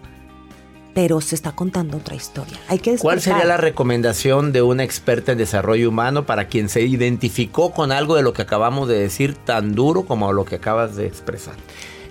Pero 0.96 1.22
se 1.22 1.36
está 1.36 1.52
contando 1.52 1.98
otra 1.98 2.16
historia. 2.16 2.58
Hay 2.68 2.80
que 2.80 2.98
¿Cuál 2.98 3.22
sería 3.22 3.46
la 3.46 3.58
recomendación 3.58 4.52
de 4.52 4.62
una 4.62 4.84
experta 4.84 5.34
en 5.34 5.38
desarrollo 5.38 5.90
humano 5.90 6.26
para 6.26 6.48
quien 6.48 6.70
se 6.70 6.82
identificó 6.82 7.72
con 7.72 7.92
algo 7.92 8.16
de 8.16 8.24
lo 8.24 8.34
que 8.34 8.42
acabamos 8.42 8.88
de 8.88 8.98
decir 8.98 9.36
tan 9.36 9.76
duro 9.76 10.06
como 10.06 10.32
lo 10.34 10.46
que 10.46 10.56
acabas 10.56 10.96
de 10.96 11.06
expresar? 11.06 11.56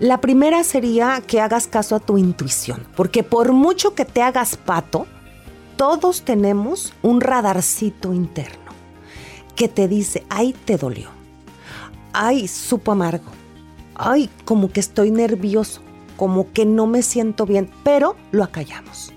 La 0.00 0.20
primera 0.20 0.64
sería 0.64 1.22
que 1.26 1.40
hagas 1.40 1.66
caso 1.66 1.96
a 1.96 2.00
tu 2.00 2.18
intuición, 2.18 2.86
porque 2.94 3.22
por 3.22 3.52
mucho 3.52 3.94
que 3.94 4.04
te 4.04 4.22
hagas 4.22 4.56
pato, 4.56 5.06
todos 5.76 6.22
tenemos 6.22 6.92
un 7.02 7.20
radarcito 7.20 8.12
interno 8.12 8.58
que 9.56 9.68
te 9.68 9.88
dice, 9.88 10.24
ay, 10.28 10.54
te 10.64 10.76
dolió, 10.76 11.10
ay, 12.14 12.48
supo 12.48 12.92
amargo, 12.92 13.30
ay, 13.94 14.30
como 14.44 14.70
que 14.72 14.80
estoy 14.80 15.10
nervioso, 15.10 15.80
como 16.16 16.52
que 16.52 16.64
no 16.64 16.86
me 16.86 17.02
siento 17.02 17.44
bien, 17.46 17.68
pero 17.82 18.16
lo 18.32 18.44
acallamos. 18.44 19.10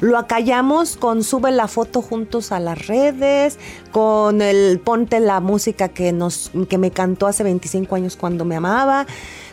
Lo 0.00 0.18
acallamos 0.18 0.98
con 0.98 1.24
sube 1.24 1.50
la 1.50 1.66
foto 1.66 2.02
juntos 2.02 2.52
a 2.52 2.60
las 2.60 2.86
redes, 2.88 3.58
con 3.90 4.42
el 4.42 4.78
ponte 4.80 5.18
la 5.18 5.40
música 5.40 5.88
que 5.88 6.12
nos 6.12 6.50
que 6.68 6.76
me 6.76 6.90
cantó 6.90 7.26
hace 7.26 7.42
25 7.42 7.94
años 7.94 8.16
cuando 8.16 8.44
me 8.44 8.54
amaba, 8.56 9.06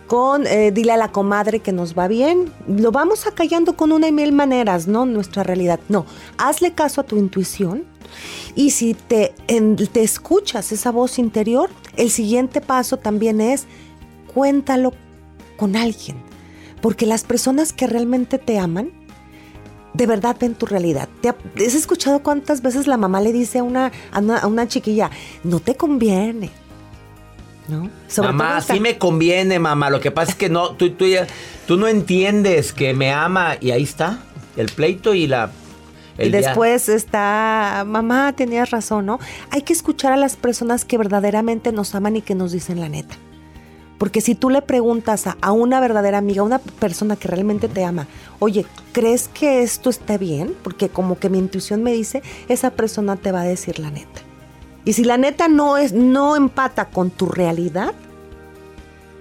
con 0.08 0.46
eh, 0.46 0.72
dile 0.74 0.92
a 0.92 0.98
la 0.98 1.13
comadre 1.13 1.62
que 1.62 1.72
nos 1.72 1.98
va 1.98 2.10
bien. 2.10 2.52
Lo 2.68 2.92
vamos 2.92 3.28
acallando 3.28 3.78
con 3.78 3.94
una 3.94 4.10
y 4.10 4.12
mil 4.12 4.34
maneras, 4.34 4.88
¿no? 4.88 5.06
Nuestra 5.06 5.42
realidad. 5.44 5.80
No, 5.88 6.06
hazle 6.38 6.74
caso 6.74 7.00
a 7.00 7.06
tu 7.06 7.16
intuición 7.16 7.86
y 8.56 8.72
si 8.72 8.96
te, 8.96 9.34
en- 9.48 9.78
te 9.78 10.04
escuchas 10.04 10.74
esa 10.74 10.92
voz 10.92 11.18
interior, 11.18 11.70
el 11.98 12.10
siguiente 12.10 12.62
paso 12.62 12.98
también 12.98 13.42
es 13.42 13.66
cuéntalo 14.34 14.94
con 15.58 15.76
alguien. 15.76 16.18
Porque 16.82 17.06
las 17.06 17.24
personas 17.24 17.72
que 17.74 17.88
realmente 17.88 18.38
te 18.38 18.60
aman, 18.60 18.92
de 19.94 20.06
verdad 20.08 20.36
ven 20.40 20.56
tu 20.56 20.66
realidad. 20.66 21.08
¿Te 21.22 21.30
ha- 21.30 21.36
¿Has 21.56 21.76
escuchado 21.76 22.22
cuántas 22.24 22.62
veces 22.62 22.88
la 22.88 22.98
mamá 22.98 23.22
le 23.22 23.32
dice 23.32 23.60
a 23.60 23.64
una, 23.64 23.92
a 24.12 24.20
una, 24.20 24.38
a 24.40 24.48
una 24.48 24.68
chiquilla, 24.68 25.10
no 25.44 25.60
te 25.60 25.76
conviene? 25.76 26.50
¿No? 27.70 27.90
Sobre 28.10 28.30
mamá, 28.34 28.60
sí 28.60 28.80
me 28.82 28.98
conviene, 28.98 29.58
mamá. 29.60 29.90
Lo 29.90 30.02
que 30.02 30.12
pasa 30.12 30.32
es 30.32 30.38
que 30.38 30.50
no, 30.50 30.72
tú, 30.72 30.90
tú, 30.92 31.06
tú 31.66 31.78
no 31.78 31.88
entiendes 31.88 32.74
que 32.74 32.94
me 32.94 33.14
ama 33.14 33.56
y 33.62 33.72
ahí 33.72 33.84
está 33.84 34.20
el 34.58 34.66
pleito 34.72 35.14
y 35.14 35.28
la. 35.28 35.52
Y 36.17 36.29
después 36.29 36.89
está, 36.89 37.84
mamá, 37.88 38.34
tenías 38.34 38.72
razón, 38.72 39.05
¿no? 39.05 39.20
Hay 39.50 39.63
que 39.63 39.74
escuchar 39.74 40.13
a 40.13 40.17
las 40.17 40.36
personas 40.36 40.86
que 40.86 40.98
verdaderamente 40.98 41.72
nos 41.72 41.96
aman 41.96 42.17
y 42.17 42.22
que 42.22 42.36
nos 42.36 42.51
dicen 42.51 42.79
la 42.79 42.89
neta. 42.89 43.15
Porque 43.98 44.22
si 44.22 44.36
tú 44.36 44.50
le 44.50 44.62
preguntas 44.62 45.27
a, 45.27 45.38
a 45.41 45.51
una 45.51 45.79
verdadera 45.79 46.17
amiga, 46.17 46.41
a 46.41 46.46
una 46.46 46.60
persona 46.60 47.15
que 47.15 47.27
realmente 47.27 47.67
te 47.67 47.84
ama, 47.84 48.08
oye, 48.39 48.65
¿crees 48.91 49.27
que 49.27 49.63
esto 49.63 49.89
está 49.89 50.17
bien? 50.17 50.53
Porque 50.63 50.89
como 50.89 51.17
que 51.17 51.29
mi 51.29 51.39
intuición 51.39 51.84
me 51.84 51.93
dice, 51.93 52.22
esa 52.48 52.72
persona 52.72 53.15
te 53.15 53.32
va 53.32 53.41
a 53.41 53.46
decir 53.46 53.79
la 53.79 53.89
neta. 53.89 54.22
Y 54.86 54.93
si 54.93 55.03
la 55.03 55.17
neta 55.17 55.48
no 55.48 55.77
es, 55.77 55.93
no 55.93 56.36
empata 56.36 56.89
con 56.89 57.10
tu 57.10 57.27
realidad, 57.27 57.93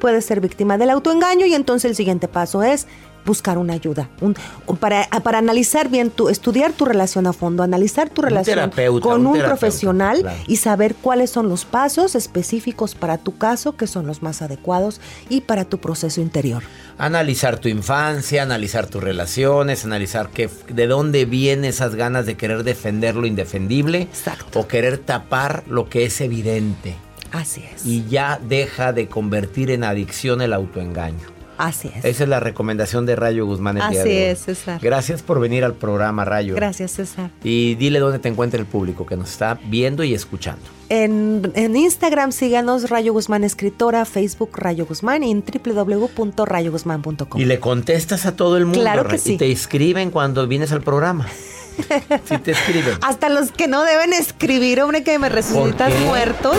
puedes 0.01 0.25
ser 0.25 0.41
víctima 0.41 0.79
del 0.79 0.91
autoengaño 0.91 1.47
y 1.47 1.55
entonces 1.55 1.89
el 1.89 1.97
siguiente 1.97 2.27
paso 2.27 2.65
es 2.65 2.89
buscar 3.25 3.59
una 3.59 3.75
ayuda, 3.75 4.09
un- 4.21 4.37
para, 4.81 5.07
para 5.23 5.39
analizar 5.39 5.89
bien 5.89 6.11
tu, 6.11 6.29
estudiar 6.29 6.73
tu 6.73 6.85
relación 6.85 7.27
a 7.27 7.33
fondo, 7.33 7.63
analizar 7.63 8.11
tu 8.11 8.23
relación 8.23 8.71
con 9.01 9.27
un 9.27 9.39
profesional 9.39 10.21
claro. 10.21 10.39
y 10.47 10.57
saber 10.57 10.95
cuáles 10.95 11.31
son 11.31 11.49
los 11.49 11.65
pasos 11.65 12.15
específicos 12.15 12.95
para 12.95 13.19
tu 13.19 13.37
caso, 13.39 13.77
que 13.77 13.87
son 13.87 14.07
los 14.07 14.23
más 14.23 14.43
adecuados 14.43 15.01
y 15.29 15.43
para 15.43 15.65
tu 15.65 15.79
proceso 15.79 16.21
interior. 16.21 16.63
Analizar 16.99 17.59
tu 17.59 17.69
infancia, 17.69 18.43
analizar 18.43 18.87
tus 18.87 19.03
relaciones, 19.03 19.85
analizar 19.85 20.29
qué, 20.31 20.49
de 20.69 20.87
dónde 20.87 21.25
vienen 21.25 21.65
esas 21.65 21.95
ganas 21.95 22.27
de 22.27 22.37
querer 22.37 22.65
defender 22.65 23.15
lo 23.17 23.27
indefendible 23.27 24.03
Exacto. 24.03 24.61
o 24.61 24.67
querer 24.69 24.99
tapar 24.99 25.63
lo 25.69 25.89
que 25.89 26.05
es 26.05 26.21
evidente. 26.21 26.97
Así 27.33 27.65
es. 27.75 27.87
Y 27.87 28.05
ya 28.09 28.39
deja 28.47 28.93
de 28.93 29.07
convertir 29.09 29.71
en 29.71 29.85
adicción 29.85 30.43
el 30.43 30.53
autoengaño. 30.53 31.29
Así 31.63 31.89
es. 31.95 32.05
Esa 32.05 32.23
es 32.25 32.29
la 32.29 32.41
recomendación 32.41 33.07
de 33.07 33.15
Rayo 33.15 33.47
Guzmán 33.47 33.77
el 33.79 33.89
día 33.91 34.01
Así 34.01 34.09
de 34.11 34.17
hoy. 34.17 34.23
es, 34.33 34.39
César. 34.41 34.81
Gracias 34.83 35.23
por 35.23 35.39
venir 35.39 35.63
al 35.65 35.75
programa, 35.75 36.25
Rayo. 36.25 36.55
Gracias, 36.57 36.91
César. 36.93 37.31
Y 37.45 37.77
dile 37.77 38.01
dónde 38.01 38.19
te 38.19 38.29
encuentra 38.29 38.59
el 38.59 38.67
público 38.67 39.07
que 39.07 39.17
nos 39.17 39.31
está 39.31 39.59
viendo 39.67 40.03
y 40.03 40.13
escuchando. 40.13 40.63
En, 40.89 41.53
en 41.55 41.77
Instagram 41.77 42.33
síganos 42.33 42.91
Rayo 42.91 43.13
Guzmán 43.13 43.45
Escritora, 43.45 44.05
Facebook 44.05 44.51
Rayo 44.59 44.85
Guzmán 44.87 45.23
y 45.23 45.31
en 45.31 45.43
www.rayoguzmán.com. 45.43 47.41
Y 47.41 47.45
le 47.45 47.61
contestas 47.61 48.27
a 48.27 48.35
todo 48.37 48.57
el 48.57 48.65
mundo. 48.67 48.81
Claro 48.81 49.07
que 49.07 49.19
sí. 49.19 49.35
Y 49.35 49.39
te 49.39 49.51
escriben 49.53 50.11
cuando 50.11 50.47
vienes 50.49 50.73
al 50.73 50.83
programa. 50.83 51.29
sí 52.29 52.39
te 52.39 52.51
escriben. 52.51 52.95
Hasta 53.03 53.29
los 53.31 53.53
que 53.53 53.69
no 53.69 53.85
deben 53.85 54.13
escribir, 54.13 54.83
hombre, 54.83 55.03
que 55.05 55.19
me 55.19 55.29
¿Por 55.29 55.37
resucitas 55.37 55.93
muertos. 56.01 56.57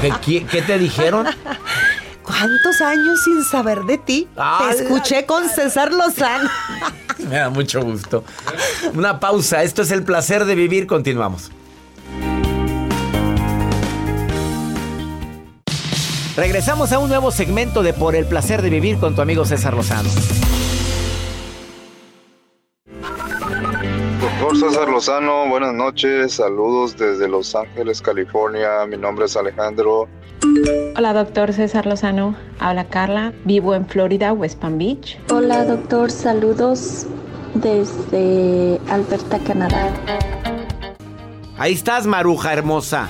¿qué- 0.00 0.12
¿Qué, 0.24 0.44
qué 0.46 0.62
te 0.62 0.78
dijeron? 0.78 1.26
¿Cuántos 2.28 2.82
años 2.82 3.22
sin 3.24 3.42
saber 3.42 3.84
de 3.84 3.96
ti? 3.96 4.28
Ah, 4.36 4.68
Te 4.70 4.82
escuché 4.82 5.24
con 5.24 5.48
César 5.48 5.90
Lozano. 5.94 6.50
Me 7.26 7.36
da 7.36 7.48
mucho 7.48 7.80
gusto. 7.82 8.22
Una 8.94 9.18
pausa. 9.18 9.62
Esto 9.62 9.80
es 9.80 9.90
el 9.90 10.02
placer 10.02 10.44
de 10.44 10.54
vivir. 10.54 10.86
Continuamos. 10.86 11.50
Regresamos 16.36 16.92
a 16.92 16.98
un 16.98 17.08
nuevo 17.08 17.30
segmento 17.30 17.82
de 17.82 17.94
Por 17.94 18.14
el 18.14 18.26
placer 18.26 18.60
de 18.60 18.68
vivir 18.68 18.98
con 18.98 19.14
tu 19.16 19.22
amigo 19.22 19.46
César 19.46 19.72
Lozano. 19.72 20.10
Doctor 24.20 24.56
César 24.70 24.88
Lozano, 24.90 25.48
buenas 25.48 25.72
noches, 25.72 26.34
saludos 26.34 26.94
desde 26.96 27.26
Los 27.26 27.54
Ángeles, 27.56 28.02
California. 28.02 28.84
Mi 28.86 28.98
nombre 28.98 29.24
es 29.24 29.36
Alejandro. 29.36 30.08
Hola, 30.96 31.12
doctor 31.12 31.52
César 31.52 31.86
Lozano. 31.86 32.34
Habla 32.58 32.84
Carla. 32.84 33.32
Vivo 33.44 33.74
en 33.74 33.86
Florida, 33.86 34.32
West 34.32 34.58
Palm 34.58 34.78
Beach. 34.78 35.18
Hola 35.30 35.64
doctor, 35.64 36.10
saludos 36.10 37.06
desde 37.54 38.80
Alberta, 38.90 39.38
Canadá. 39.38 39.90
Ahí 41.56 41.72
estás, 41.72 42.06
Maruja 42.06 42.52
hermosa. 42.52 43.08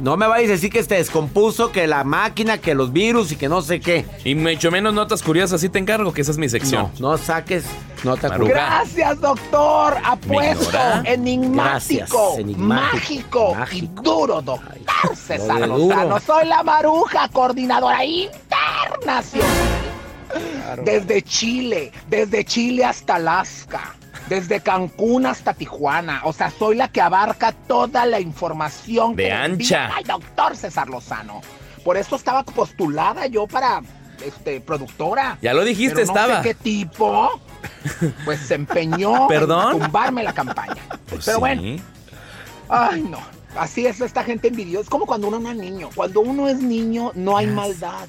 No 0.00 0.16
me 0.16 0.26
vayas 0.26 0.48
a 0.48 0.52
decir 0.52 0.70
que 0.70 0.82
se 0.82 0.96
descompuso, 0.96 1.70
que 1.72 1.86
la 1.86 2.04
máquina, 2.04 2.58
que 2.58 2.74
los 2.74 2.92
virus 2.92 3.32
y 3.32 3.36
que 3.36 3.48
no 3.48 3.62
sé 3.62 3.80
qué. 3.80 4.04
Y 4.24 4.34
mucho 4.34 4.70
menos 4.70 4.92
notas 4.92 5.22
curiosas, 5.22 5.60
sí 5.60 5.68
te 5.68 5.78
encargo, 5.78 6.12
que 6.12 6.22
esa 6.22 6.32
es 6.32 6.38
mi 6.38 6.48
sección. 6.48 6.90
No, 6.98 7.12
no 7.12 7.18
saques 7.18 7.64
nota 8.02 8.36
curiosa. 8.36 8.52
Gracias, 8.54 9.20
doctor. 9.20 9.96
Apuesto, 10.04 10.78
enigmático, 11.04 12.34
enigmático. 12.38 12.92
mágico, 12.92 13.54
Mágico. 13.54 13.86
y 14.00 14.02
duro, 14.02 14.42
doctor 14.42 14.74
César 15.14 15.60
de 15.60 15.66
Lozano. 15.66 16.20
Soy 16.20 16.46
la 16.46 16.62
Maruja, 16.62 17.28
coordinadora 17.28 18.04
internacional. 18.04 19.48
Desde 20.84 21.22
Chile, 21.22 21.92
desde 22.08 22.44
Chile 22.44 22.84
hasta 22.84 23.16
Alaska, 23.16 23.94
desde 24.28 24.60
Cancún 24.60 25.26
hasta 25.26 25.54
Tijuana. 25.54 26.22
O 26.24 26.32
sea, 26.32 26.50
soy 26.50 26.76
la 26.76 26.88
que 26.88 27.00
abarca 27.00 27.52
toda 27.52 28.06
la 28.06 28.20
información. 28.20 29.14
De 29.16 29.24
que 29.24 29.32
ancha. 29.32 29.86
al 29.96 30.04
doctor 30.04 30.56
César 30.56 30.88
Lozano. 30.88 31.40
Por 31.84 31.96
eso 31.96 32.16
estaba 32.16 32.42
postulada 32.44 33.26
yo 33.26 33.46
para 33.46 33.82
este, 34.24 34.60
productora. 34.60 35.38
Ya 35.42 35.52
lo 35.52 35.64
dijiste, 35.64 35.96
Pero 35.96 36.06
no 36.06 36.12
estaba. 36.12 36.42
sé 36.42 36.48
qué 36.48 36.54
tipo, 36.54 37.40
pues 38.24 38.40
se 38.40 38.54
empeñó 38.54 39.26
¿Perdón? 39.28 39.74
en 39.74 39.82
tumbarme 39.82 40.22
la 40.22 40.32
campaña. 40.32 40.82
Pues 41.08 41.24
Pero 41.24 41.36
sí. 41.36 41.40
bueno, 41.40 41.82
ay 42.68 43.02
no. 43.02 43.18
Así 43.56 43.86
es 43.86 44.00
esta 44.00 44.24
gente 44.24 44.48
envidiosa. 44.48 44.82
Es 44.84 44.90
como 44.90 45.06
cuando 45.06 45.28
uno 45.28 45.38
no 45.38 45.50
es 45.50 45.56
niño. 45.56 45.88
Cuando 45.94 46.20
uno 46.22 46.48
es 46.48 46.56
niño, 46.58 47.12
no 47.14 47.36
hay 47.36 47.46
maldad. 47.46 48.08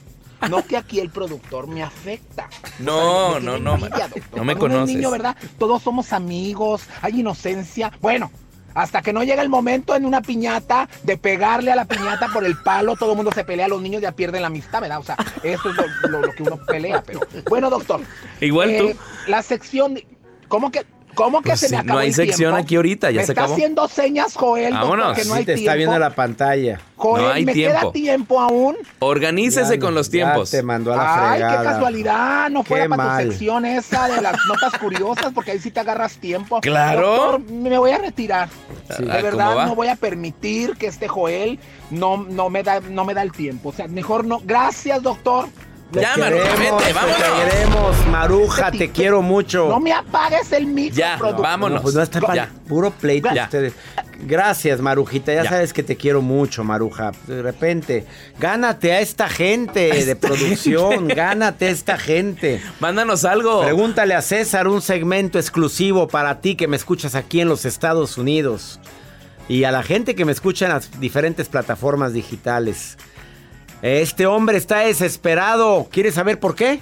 No 0.49 0.65
que 0.65 0.77
aquí 0.77 0.99
el 0.99 1.09
productor 1.09 1.67
me 1.67 1.81
afecta. 1.83 2.49
No, 2.79 3.39
no, 3.39 3.57
no, 3.57 3.75
envidia. 3.75 4.09
No 4.35 4.43
me 4.43 4.55
Cuando 4.55 4.75
conoces. 4.77 4.95
niño, 4.95 5.11
¿verdad? 5.11 5.35
Todos 5.57 5.81
somos 5.81 6.13
amigos, 6.13 6.83
hay 7.01 7.21
inocencia. 7.21 7.91
Bueno, 8.01 8.31
hasta 8.73 9.01
que 9.01 9.13
no 9.13 9.23
llega 9.23 9.41
el 9.41 9.49
momento 9.49 9.95
en 9.95 10.05
una 10.05 10.21
piñata 10.21 10.89
de 11.03 11.17
pegarle 11.17 11.71
a 11.71 11.75
la 11.75 11.85
piñata 11.85 12.27
por 12.33 12.43
el 12.45 12.57
palo, 12.57 12.95
todo 12.97 13.11
el 13.11 13.15
mundo 13.17 13.31
se 13.33 13.43
pelea, 13.45 13.67
los 13.69 13.81
niños 13.81 14.01
ya 14.01 14.11
pierden 14.11 14.41
la 14.41 14.47
amistad, 14.47 14.81
¿verdad? 14.81 14.99
O 14.99 15.03
sea, 15.03 15.15
eso 15.43 15.69
es 15.69 15.75
lo, 15.75 16.09
lo- 16.09 16.21
lo 16.21 16.31
que 16.33 16.43
uno 16.43 16.57
pelea. 16.67 17.01
Pero 17.05 17.21
bueno, 17.49 17.69
doctor. 17.69 18.01
Igual 18.41 18.69
eh, 18.71 18.77
tú. 18.79 18.99
La 19.31 19.41
sección. 19.41 19.93
de- 19.95 20.05
¿Cómo 20.47 20.69
que? 20.71 20.85
¿Cómo 21.15 21.41
que 21.41 21.49
Pues 21.49 21.61
se 21.61 21.69
me 21.69 21.77
acabó 21.77 21.93
no 21.93 21.99
hay 21.99 22.09
el 22.09 22.13
sección 22.13 22.51
tiempo? 22.51 22.57
aquí 22.57 22.75
ahorita, 22.75 23.11
ya 23.11 23.21
me 23.21 23.25
se 23.25 23.31
está 23.31 23.41
acabó. 23.41 23.53
haciendo 23.55 23.87
señas, 23.87 24.35
Joel, 24.35 24.73
Vámonos. 24.73 25.15
que 25.17 25.25
no 25.25 25.31
Sí, 25.33 25.39
hay 25.39 25.45
te 25.45 25.53
tiempo. 25.55 25.59
está 25.61 25.75
viendo 25.75 25.97
la 25.99 26.09
pantalla. 26.11 26.79
Joel, 26.97 27.23
No 27.23 27.29
hay 27.31 27.45
¿me 27.45 27.53
tiempo. 27.53 27.79
queda 27.79 27.91
tiempo 27.91 28.39
aún? 28.41 28.75
Organícese 28.99 29.75
Ya 29.75 29.79
con 29.79 29.95
los 29.95 30.09
tiempos. 30.09 30.51
Ya 30.51 30.59
te 30.59 30.63
mandó 30.63 30.93
a 30.93 30.97
la 30.97 31.13
Ay, 31.15 31.29
fregada. 31.39 31.57
qué 31.57 31.63
casualidad, 31.69 32.49
no 32.49 32.63
fuera 32.63 32.83
Qué 32.85 32.89
para 32.89 33.03
mal. 33.03 33.23
tu 33.25 33.31
sección 33.31 33.65
esa 33.65 34.07
de 34.07 34.21
las 34.21 34.35
notas 34.47 34.77
curiosas, 34.79 35.31
porque 35.33 35.51
ahí 35.51 35.59
sí 35.59 35.71
te 35.71 35.79
agarras 35.79 36.17
tiempo. 36.17 36.59
Claro. 36.61 37.07
Doctor, 37.15 37.39
me 37.51 37.77
voy 37.77 37.91
a 37.91 37.97
retirar. 37.97 38.49
Sí. 38.95 39.03
De 39.03 39.11
Ah, 39.11 39.15
¿cómo 39.15 39.23
verdad, 39.23 39.57
va? 39.57 39.65
no 39.65 39.75
voy 39.75 39.87
a 39.87 39.95
permitir 39.95 40.75
que 40.77 40.87
este 40.87 41.07
Joel 41.07 41.59
no, 41.91 42.17
no, 42.29 42.49
me 42.49 42.63
da, 42.63 42.79
no 42.81 43.05
me 43.05 43.13
da 43.13 43.21
el 43.21 43.31
tiempo. 43.31 43.69
O 43.69 43.73
sea, 43.73 43.87
mejor 43.87 44.25
no. 44.25 44.41
Gracias, 44.43 45.01
doctor. 45.01 45.47
Ya, 45.91 46.13
Te 46.15 46.19
Maruja, 46.19 46.43
queremos, 46.55 46.81
vete, 46.83 46.93
vámonos. 46.93 47.17
Te 47.17 47.49
queremos, 47.49 48.07
Maruja, 48.07 48.71
te 48.71 48.91
quiero 48.91 49.21
mucho. 49.21 49.69
No 49.69 49.79
me 49.79 49.93
apagues 49.93 50.51
el 50.51 50.65
micro, 50.65 50.97
Ya, 50.97 51.17
productor. 51.17 51.43
vámonos. 51.43 51.75
No, 51.77 51.81
pues 51.83 51.95
no 51.95 52.01
está 52.01 52.19
para 52.19 52.35
Ya. 52.35 52.49
puro 52.67 52.91
pleito 52.91 53.29
Ya. 53.33 53.43
ustedes. 53.45 53.73
Gracias, 54.19 54.81
Marujita. 54.81 55.33
Ya, 55.33 55.43
Ya. 55.43 55.49
sabes 55.51 55.71
que 55.73 55.83
te 55.83 55.95
quiero 55.95 56.21
mucho, 56.21 56.63
Maruja. 56.63 57.11
De 57.27 57.41
repente, 57.41 58.05
gánate 58.39 58.91
a 58.93 58.99
esta 58.99 59.29
gente 59.29 60.03
de 60.05 60.15
producción. 60.15 61.07
Gánate 61.07 61.67
a 61.67 61.69
esta 61.69 61.97
gente. 61.97 62.61
Mándanos 62.79 63.23
algo. 63.23 63.61
Pregúntale 63.61 64.15
a 64.15 64.21
César 64.21 64.67
un 64.67 64.81
segmento 64.81 65.37
exclusivo 65.39 66.07
para 66.07 66.41
ti 66.41 66.55
que 66.55 66.67
me 66.67 66.75
escuchas 66.77 67.15
aquí 67.15 67.39
en 67.41 67.47
los 67.47 67.63
Estados 67.63 68.17
Unidos. 68.17 68.79
Y 69.47 69.63
a 69.65 69.71
la 69.71 69.83
gente 69.83 70.15
que 70.15 70.25
me 70.25 70.31
escucha 70.31 70.65
en 70.65 70.71
las 70.73 70.99
diferentes 70.99 71.47
plataformas 71.47 72.11
digitales. 72.13 72.97
Este 73.81 74.25
hombre 74.25 74.57
está 74.57 74.79
desesperado. 74.79 75.87
¿Quieres 75.91 76.15
saber 76.15 76.39
por 76.39 76.55
qué? 76.55 76.79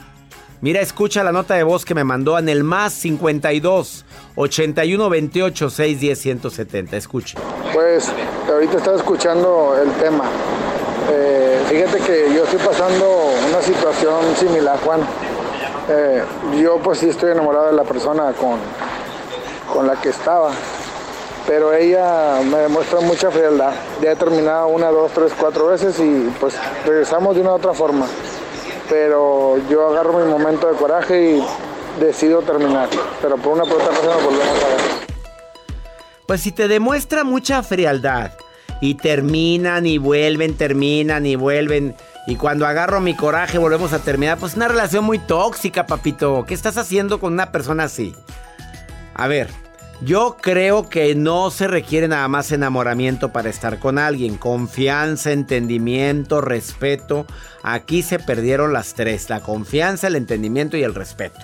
Mira, 0.61 0.79
escucha 0.79 1.23
la 1.23 1.33
nota 1.33 1.55
de 1.55 1.63
voz 1.63 1.83
que 1.83 1.93
me 1.93 2.05
mandó 2.05 2.39
en 2.39 2.47
el 2.47 2.63
más 2.63 2.93
52 2.93 4.05
81 4.35 5.09
28 5.09 5.69
610 5.69 6.19
170. 6.19 6.95
Escuche. 6.95 7.37
Pues 7.73 8.09
ahorita 8.47 8.77
estaba 8.77 8.95
escuchando 8.95 9.75
el 9.83 9.91
tema. 10.01 10.23
Eh, 11.11 11.61
fíjate 11.67 11.99
que 11.99 12.33
yo 12.33 12.45
estoy 12.45 12.59
pasando 12.59 13.33
una 13.49 13.61
situación 13.61 14.35
similar, 14.37 14.79
Juan. 14.85 15.01
Eh, 15.89 16.23
yo 16.61 16.77
pues 16.77 16.99
sí 16.99 17.09
estoy 17.09 17.31
enamorado 17.31 17.67
de 17.67 17.73
la 17.73 17.83
persona 17.83 18.31
con, 18.31 18.57
con 19.73 19.85
la 19.85 19.99
que 19.99 20.09
estaba, 20.09 20.51
pero 21.47 21.73
ella 21.73 22.39
me 22.43 22.57
demuestra 22.59 23.01
mucha 23.01 23.29
frialdad. 23.29 23.73
Ya 24.01 24.11
he 24.11 24.15
terminado 24.15 24.67
una, 24.67 24.87
dos, 24.87 25.11
tres, 25.11 25.33
cuatro 25.37 25.67
veces 25.67 25.99
y 25.99 26.31
pues 26.39 26.55
regresamos 26.85 27.35
de 27.35 27.41
una 27.41 27.51
u 27.51 27.55
otra 27.55 27.73
forma. 27.73 28.07
Pero 28.89 29.57
yo 29.69 29.89
agarro 29.89 30.19
mi 30.19 30.29
momento 30.29 30.67
de 30.67 30.77
coraje 30.77 31.37
y 31.37 31.43
decido 31.99 32.41
terminar. 32.41 32.89
Pero 33.21 33.37
por 33.37 33.53
una 33.53 33.63
por 33.63 33.81
otra 33.81 33.89
cosa 33.89 34.05
nos 34.05 34.23
volvemos 34.23 34.63
a 34.63 34.67
ver. 34.67 35.03
Pues 36.27 36.41
si 36.41 36.51
te 36.51 36.67
demuestra 36.67 37.23
mucha 37.23 37.61
frialdad 37.63 38.31
y 38.79 38.95
terminan 38.95 39.85
y 39.85 39.97
vuelven, 39.97 40.55
terminan 40.55 41.25
y 41.25 41.35
vuelven. 41.35 41.95
Y 42.25 42.37
cuando 42.37 42.65
agarro 42.65 43.01
mi 43.01 43.15
coraje 43.15 43.57
volvemos 43.57 43.91
a 43.91 43.99
terminar. 43.99 44.37
Pues 44.37 44.55
una 44.55 44.69
relación 44.69 45.03
muy 45.03 45.19
tóxica, 45.19 45.85
papito. 45.85 46.45
¿Qué 46.47 46.53
estás 46.53 46.77
haciendo 46.77 47.19
con 47.19 47.33
una 47.33 47.51
persona 47.51 47.83
así? 47.83 48.15
A 49.13 49.27
ver, 49.27 49.49
yo 50.01 50.37
creo 50.41 50.89
que 50.89 51.15
no 51.15 51.49
se 51.51 51.67
requiere 51.67 52.07
nada 52.07 52.27
más 52.27 52.51
enamoramiento 52.51 53.31
para 53.31 53.49
estar 53.49 53.79
con 53.79 53.97
alguien. 53.97 54.37
Confianza, 54.37 55.31
entendimiento, 55.31 56.41
respeto. 56.41 57.25
Aquí 57.61 58.01
se 58.01 58.19
perdieron 58.19 58.73
las 58.73 58.95
tres. 58.95 59.29
La 59.29 59.39
confianza, 59.39 60.07
el 60.07 60.15
entendimiento 60.15 60.75
y 60.75 60.83
el 60.83 60.95
respeto. 60.95 61.39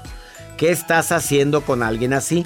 ¿Qué 0.58 0.72
estás 0.72 1.12
haciendo 1.14 1.62
con 1.62 1.84
alguien 1.84 2.14
así? 2.14 2.46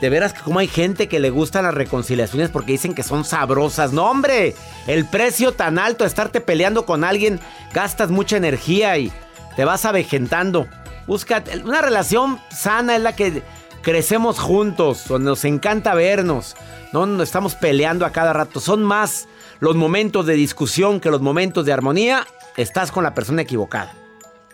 De 0.00 0.08
veras 0.08 0.32
que 0.32 0.40
como 0.40 0.60
hay 0.60 0.68
gente 0.68 1.08
que 1.08 1.20
le 1.20 1.28
gustan 1.28 1.64
las 1.64 1.74
reconciliaciones 1.74 2.48
porque 2.48 2.72
dicen 2.72 2.94
que 2.94 3.02
son 3.02 3.24
sabrosas. 3.26 3.92
No, 3.92 4.10
hombre, 4.10 4.54
el 4.86 5.04
precio 5.04 5.52
tan 5.52 5.78
alto 5.78 6.04
de 6.04 6.08
estarte 6.08 6.40
peleando 6.40 6.86
con 6.86 7.04
alguien, 7.04 7.38
gastas 7.74 8.10
mucha 8.10 8.38
energía 8.38 8.96
y 8.96 9.12
te 9.56 9.66
vas 9.66 9.84
avejentando. 9.84 10.66
Busca 11.06 11.44
una 11.64 11.82
relación 11.82 12.40
sana 12.50 12.96
es 12.96 13.02
la 13.02 13.14
que 13.14 13.42
crecemos 13.82 14.38
juntos, 14.38 15.10
nos 15.10 15.44
encanta 15.44 15.94
vernos, 15.94 16.56
no 16.92 17.06
nos 17.06 17.22
estamos 17.22 17.54
peleando 17.54 18.04
a 18.04 18.12
cada 18.12 18.32
rato. 18.32 18.60
Son 18.60 18.82
más 18.82 19.28
los 19.60 19.76
momentos 19.76 20.26
de 20.26 20.34
discusión 20.34 21.00
que 21.00 21.10
los 21.10 21.20
momentos 21.20 21.64
de 21.64 21.72
armonía. 21.72 22.26
Estás 22.56 22.90
con 22.90 23.04
la 23.04 23.14
persona 23.14 23.42
equivocada. 23.42 23.94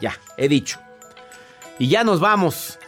Ya, 0.01 0.19
he 0.37 0.49
dicho. 0.49 0.79
Y 1.79 1.89
ya 1.89 2.05
nos 2.05 2.21
vamos. 2.21 2.79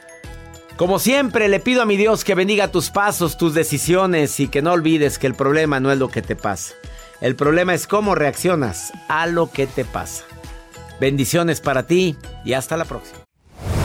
Como 0.76 0.98
siempre, 0.98 1.48
le 1.48 1.60
pido 1.60 1.82
a 1.82 1.86
mi 1.86 1.96
Dios 1.96 2.24
que 2.24 2.34
bendiga 2.34 2.70
tus 2.70 2.90
pasos, 2.90 3.36
tus 3.36 3.52
decisiones 3.54 4.38
y 4.38 4.48
que 4.48 4.62
no 4.62 4.72
olvides 4.72 5.18
que 5.18 5.26
el 5.26 5.34
problema 5.34 5.80
no 5.80 5.90
es 5.90 5.98
lo 5.98 6.08
que 6.08 6.22
te 6.22 6.36
pasa. 6.36 6.74
El 7.20 7.34
problema 7.34 7.74
es 7.74 7.86
cómo 7.86 8.14
reaccionas 8.14 8.92
a 9.08 9.26
lo 9.26 9.50
que 9.50 9.66
te 9.66 9.84
pasa. 9.84 10.24
Bendiciones 11.00 11.60
para 11.60 11.84
ti 11.84 12.16
y 12.44 12.52
hasta 12.52 12.76
la 12.76 12.84
próxima. 12.84 13.27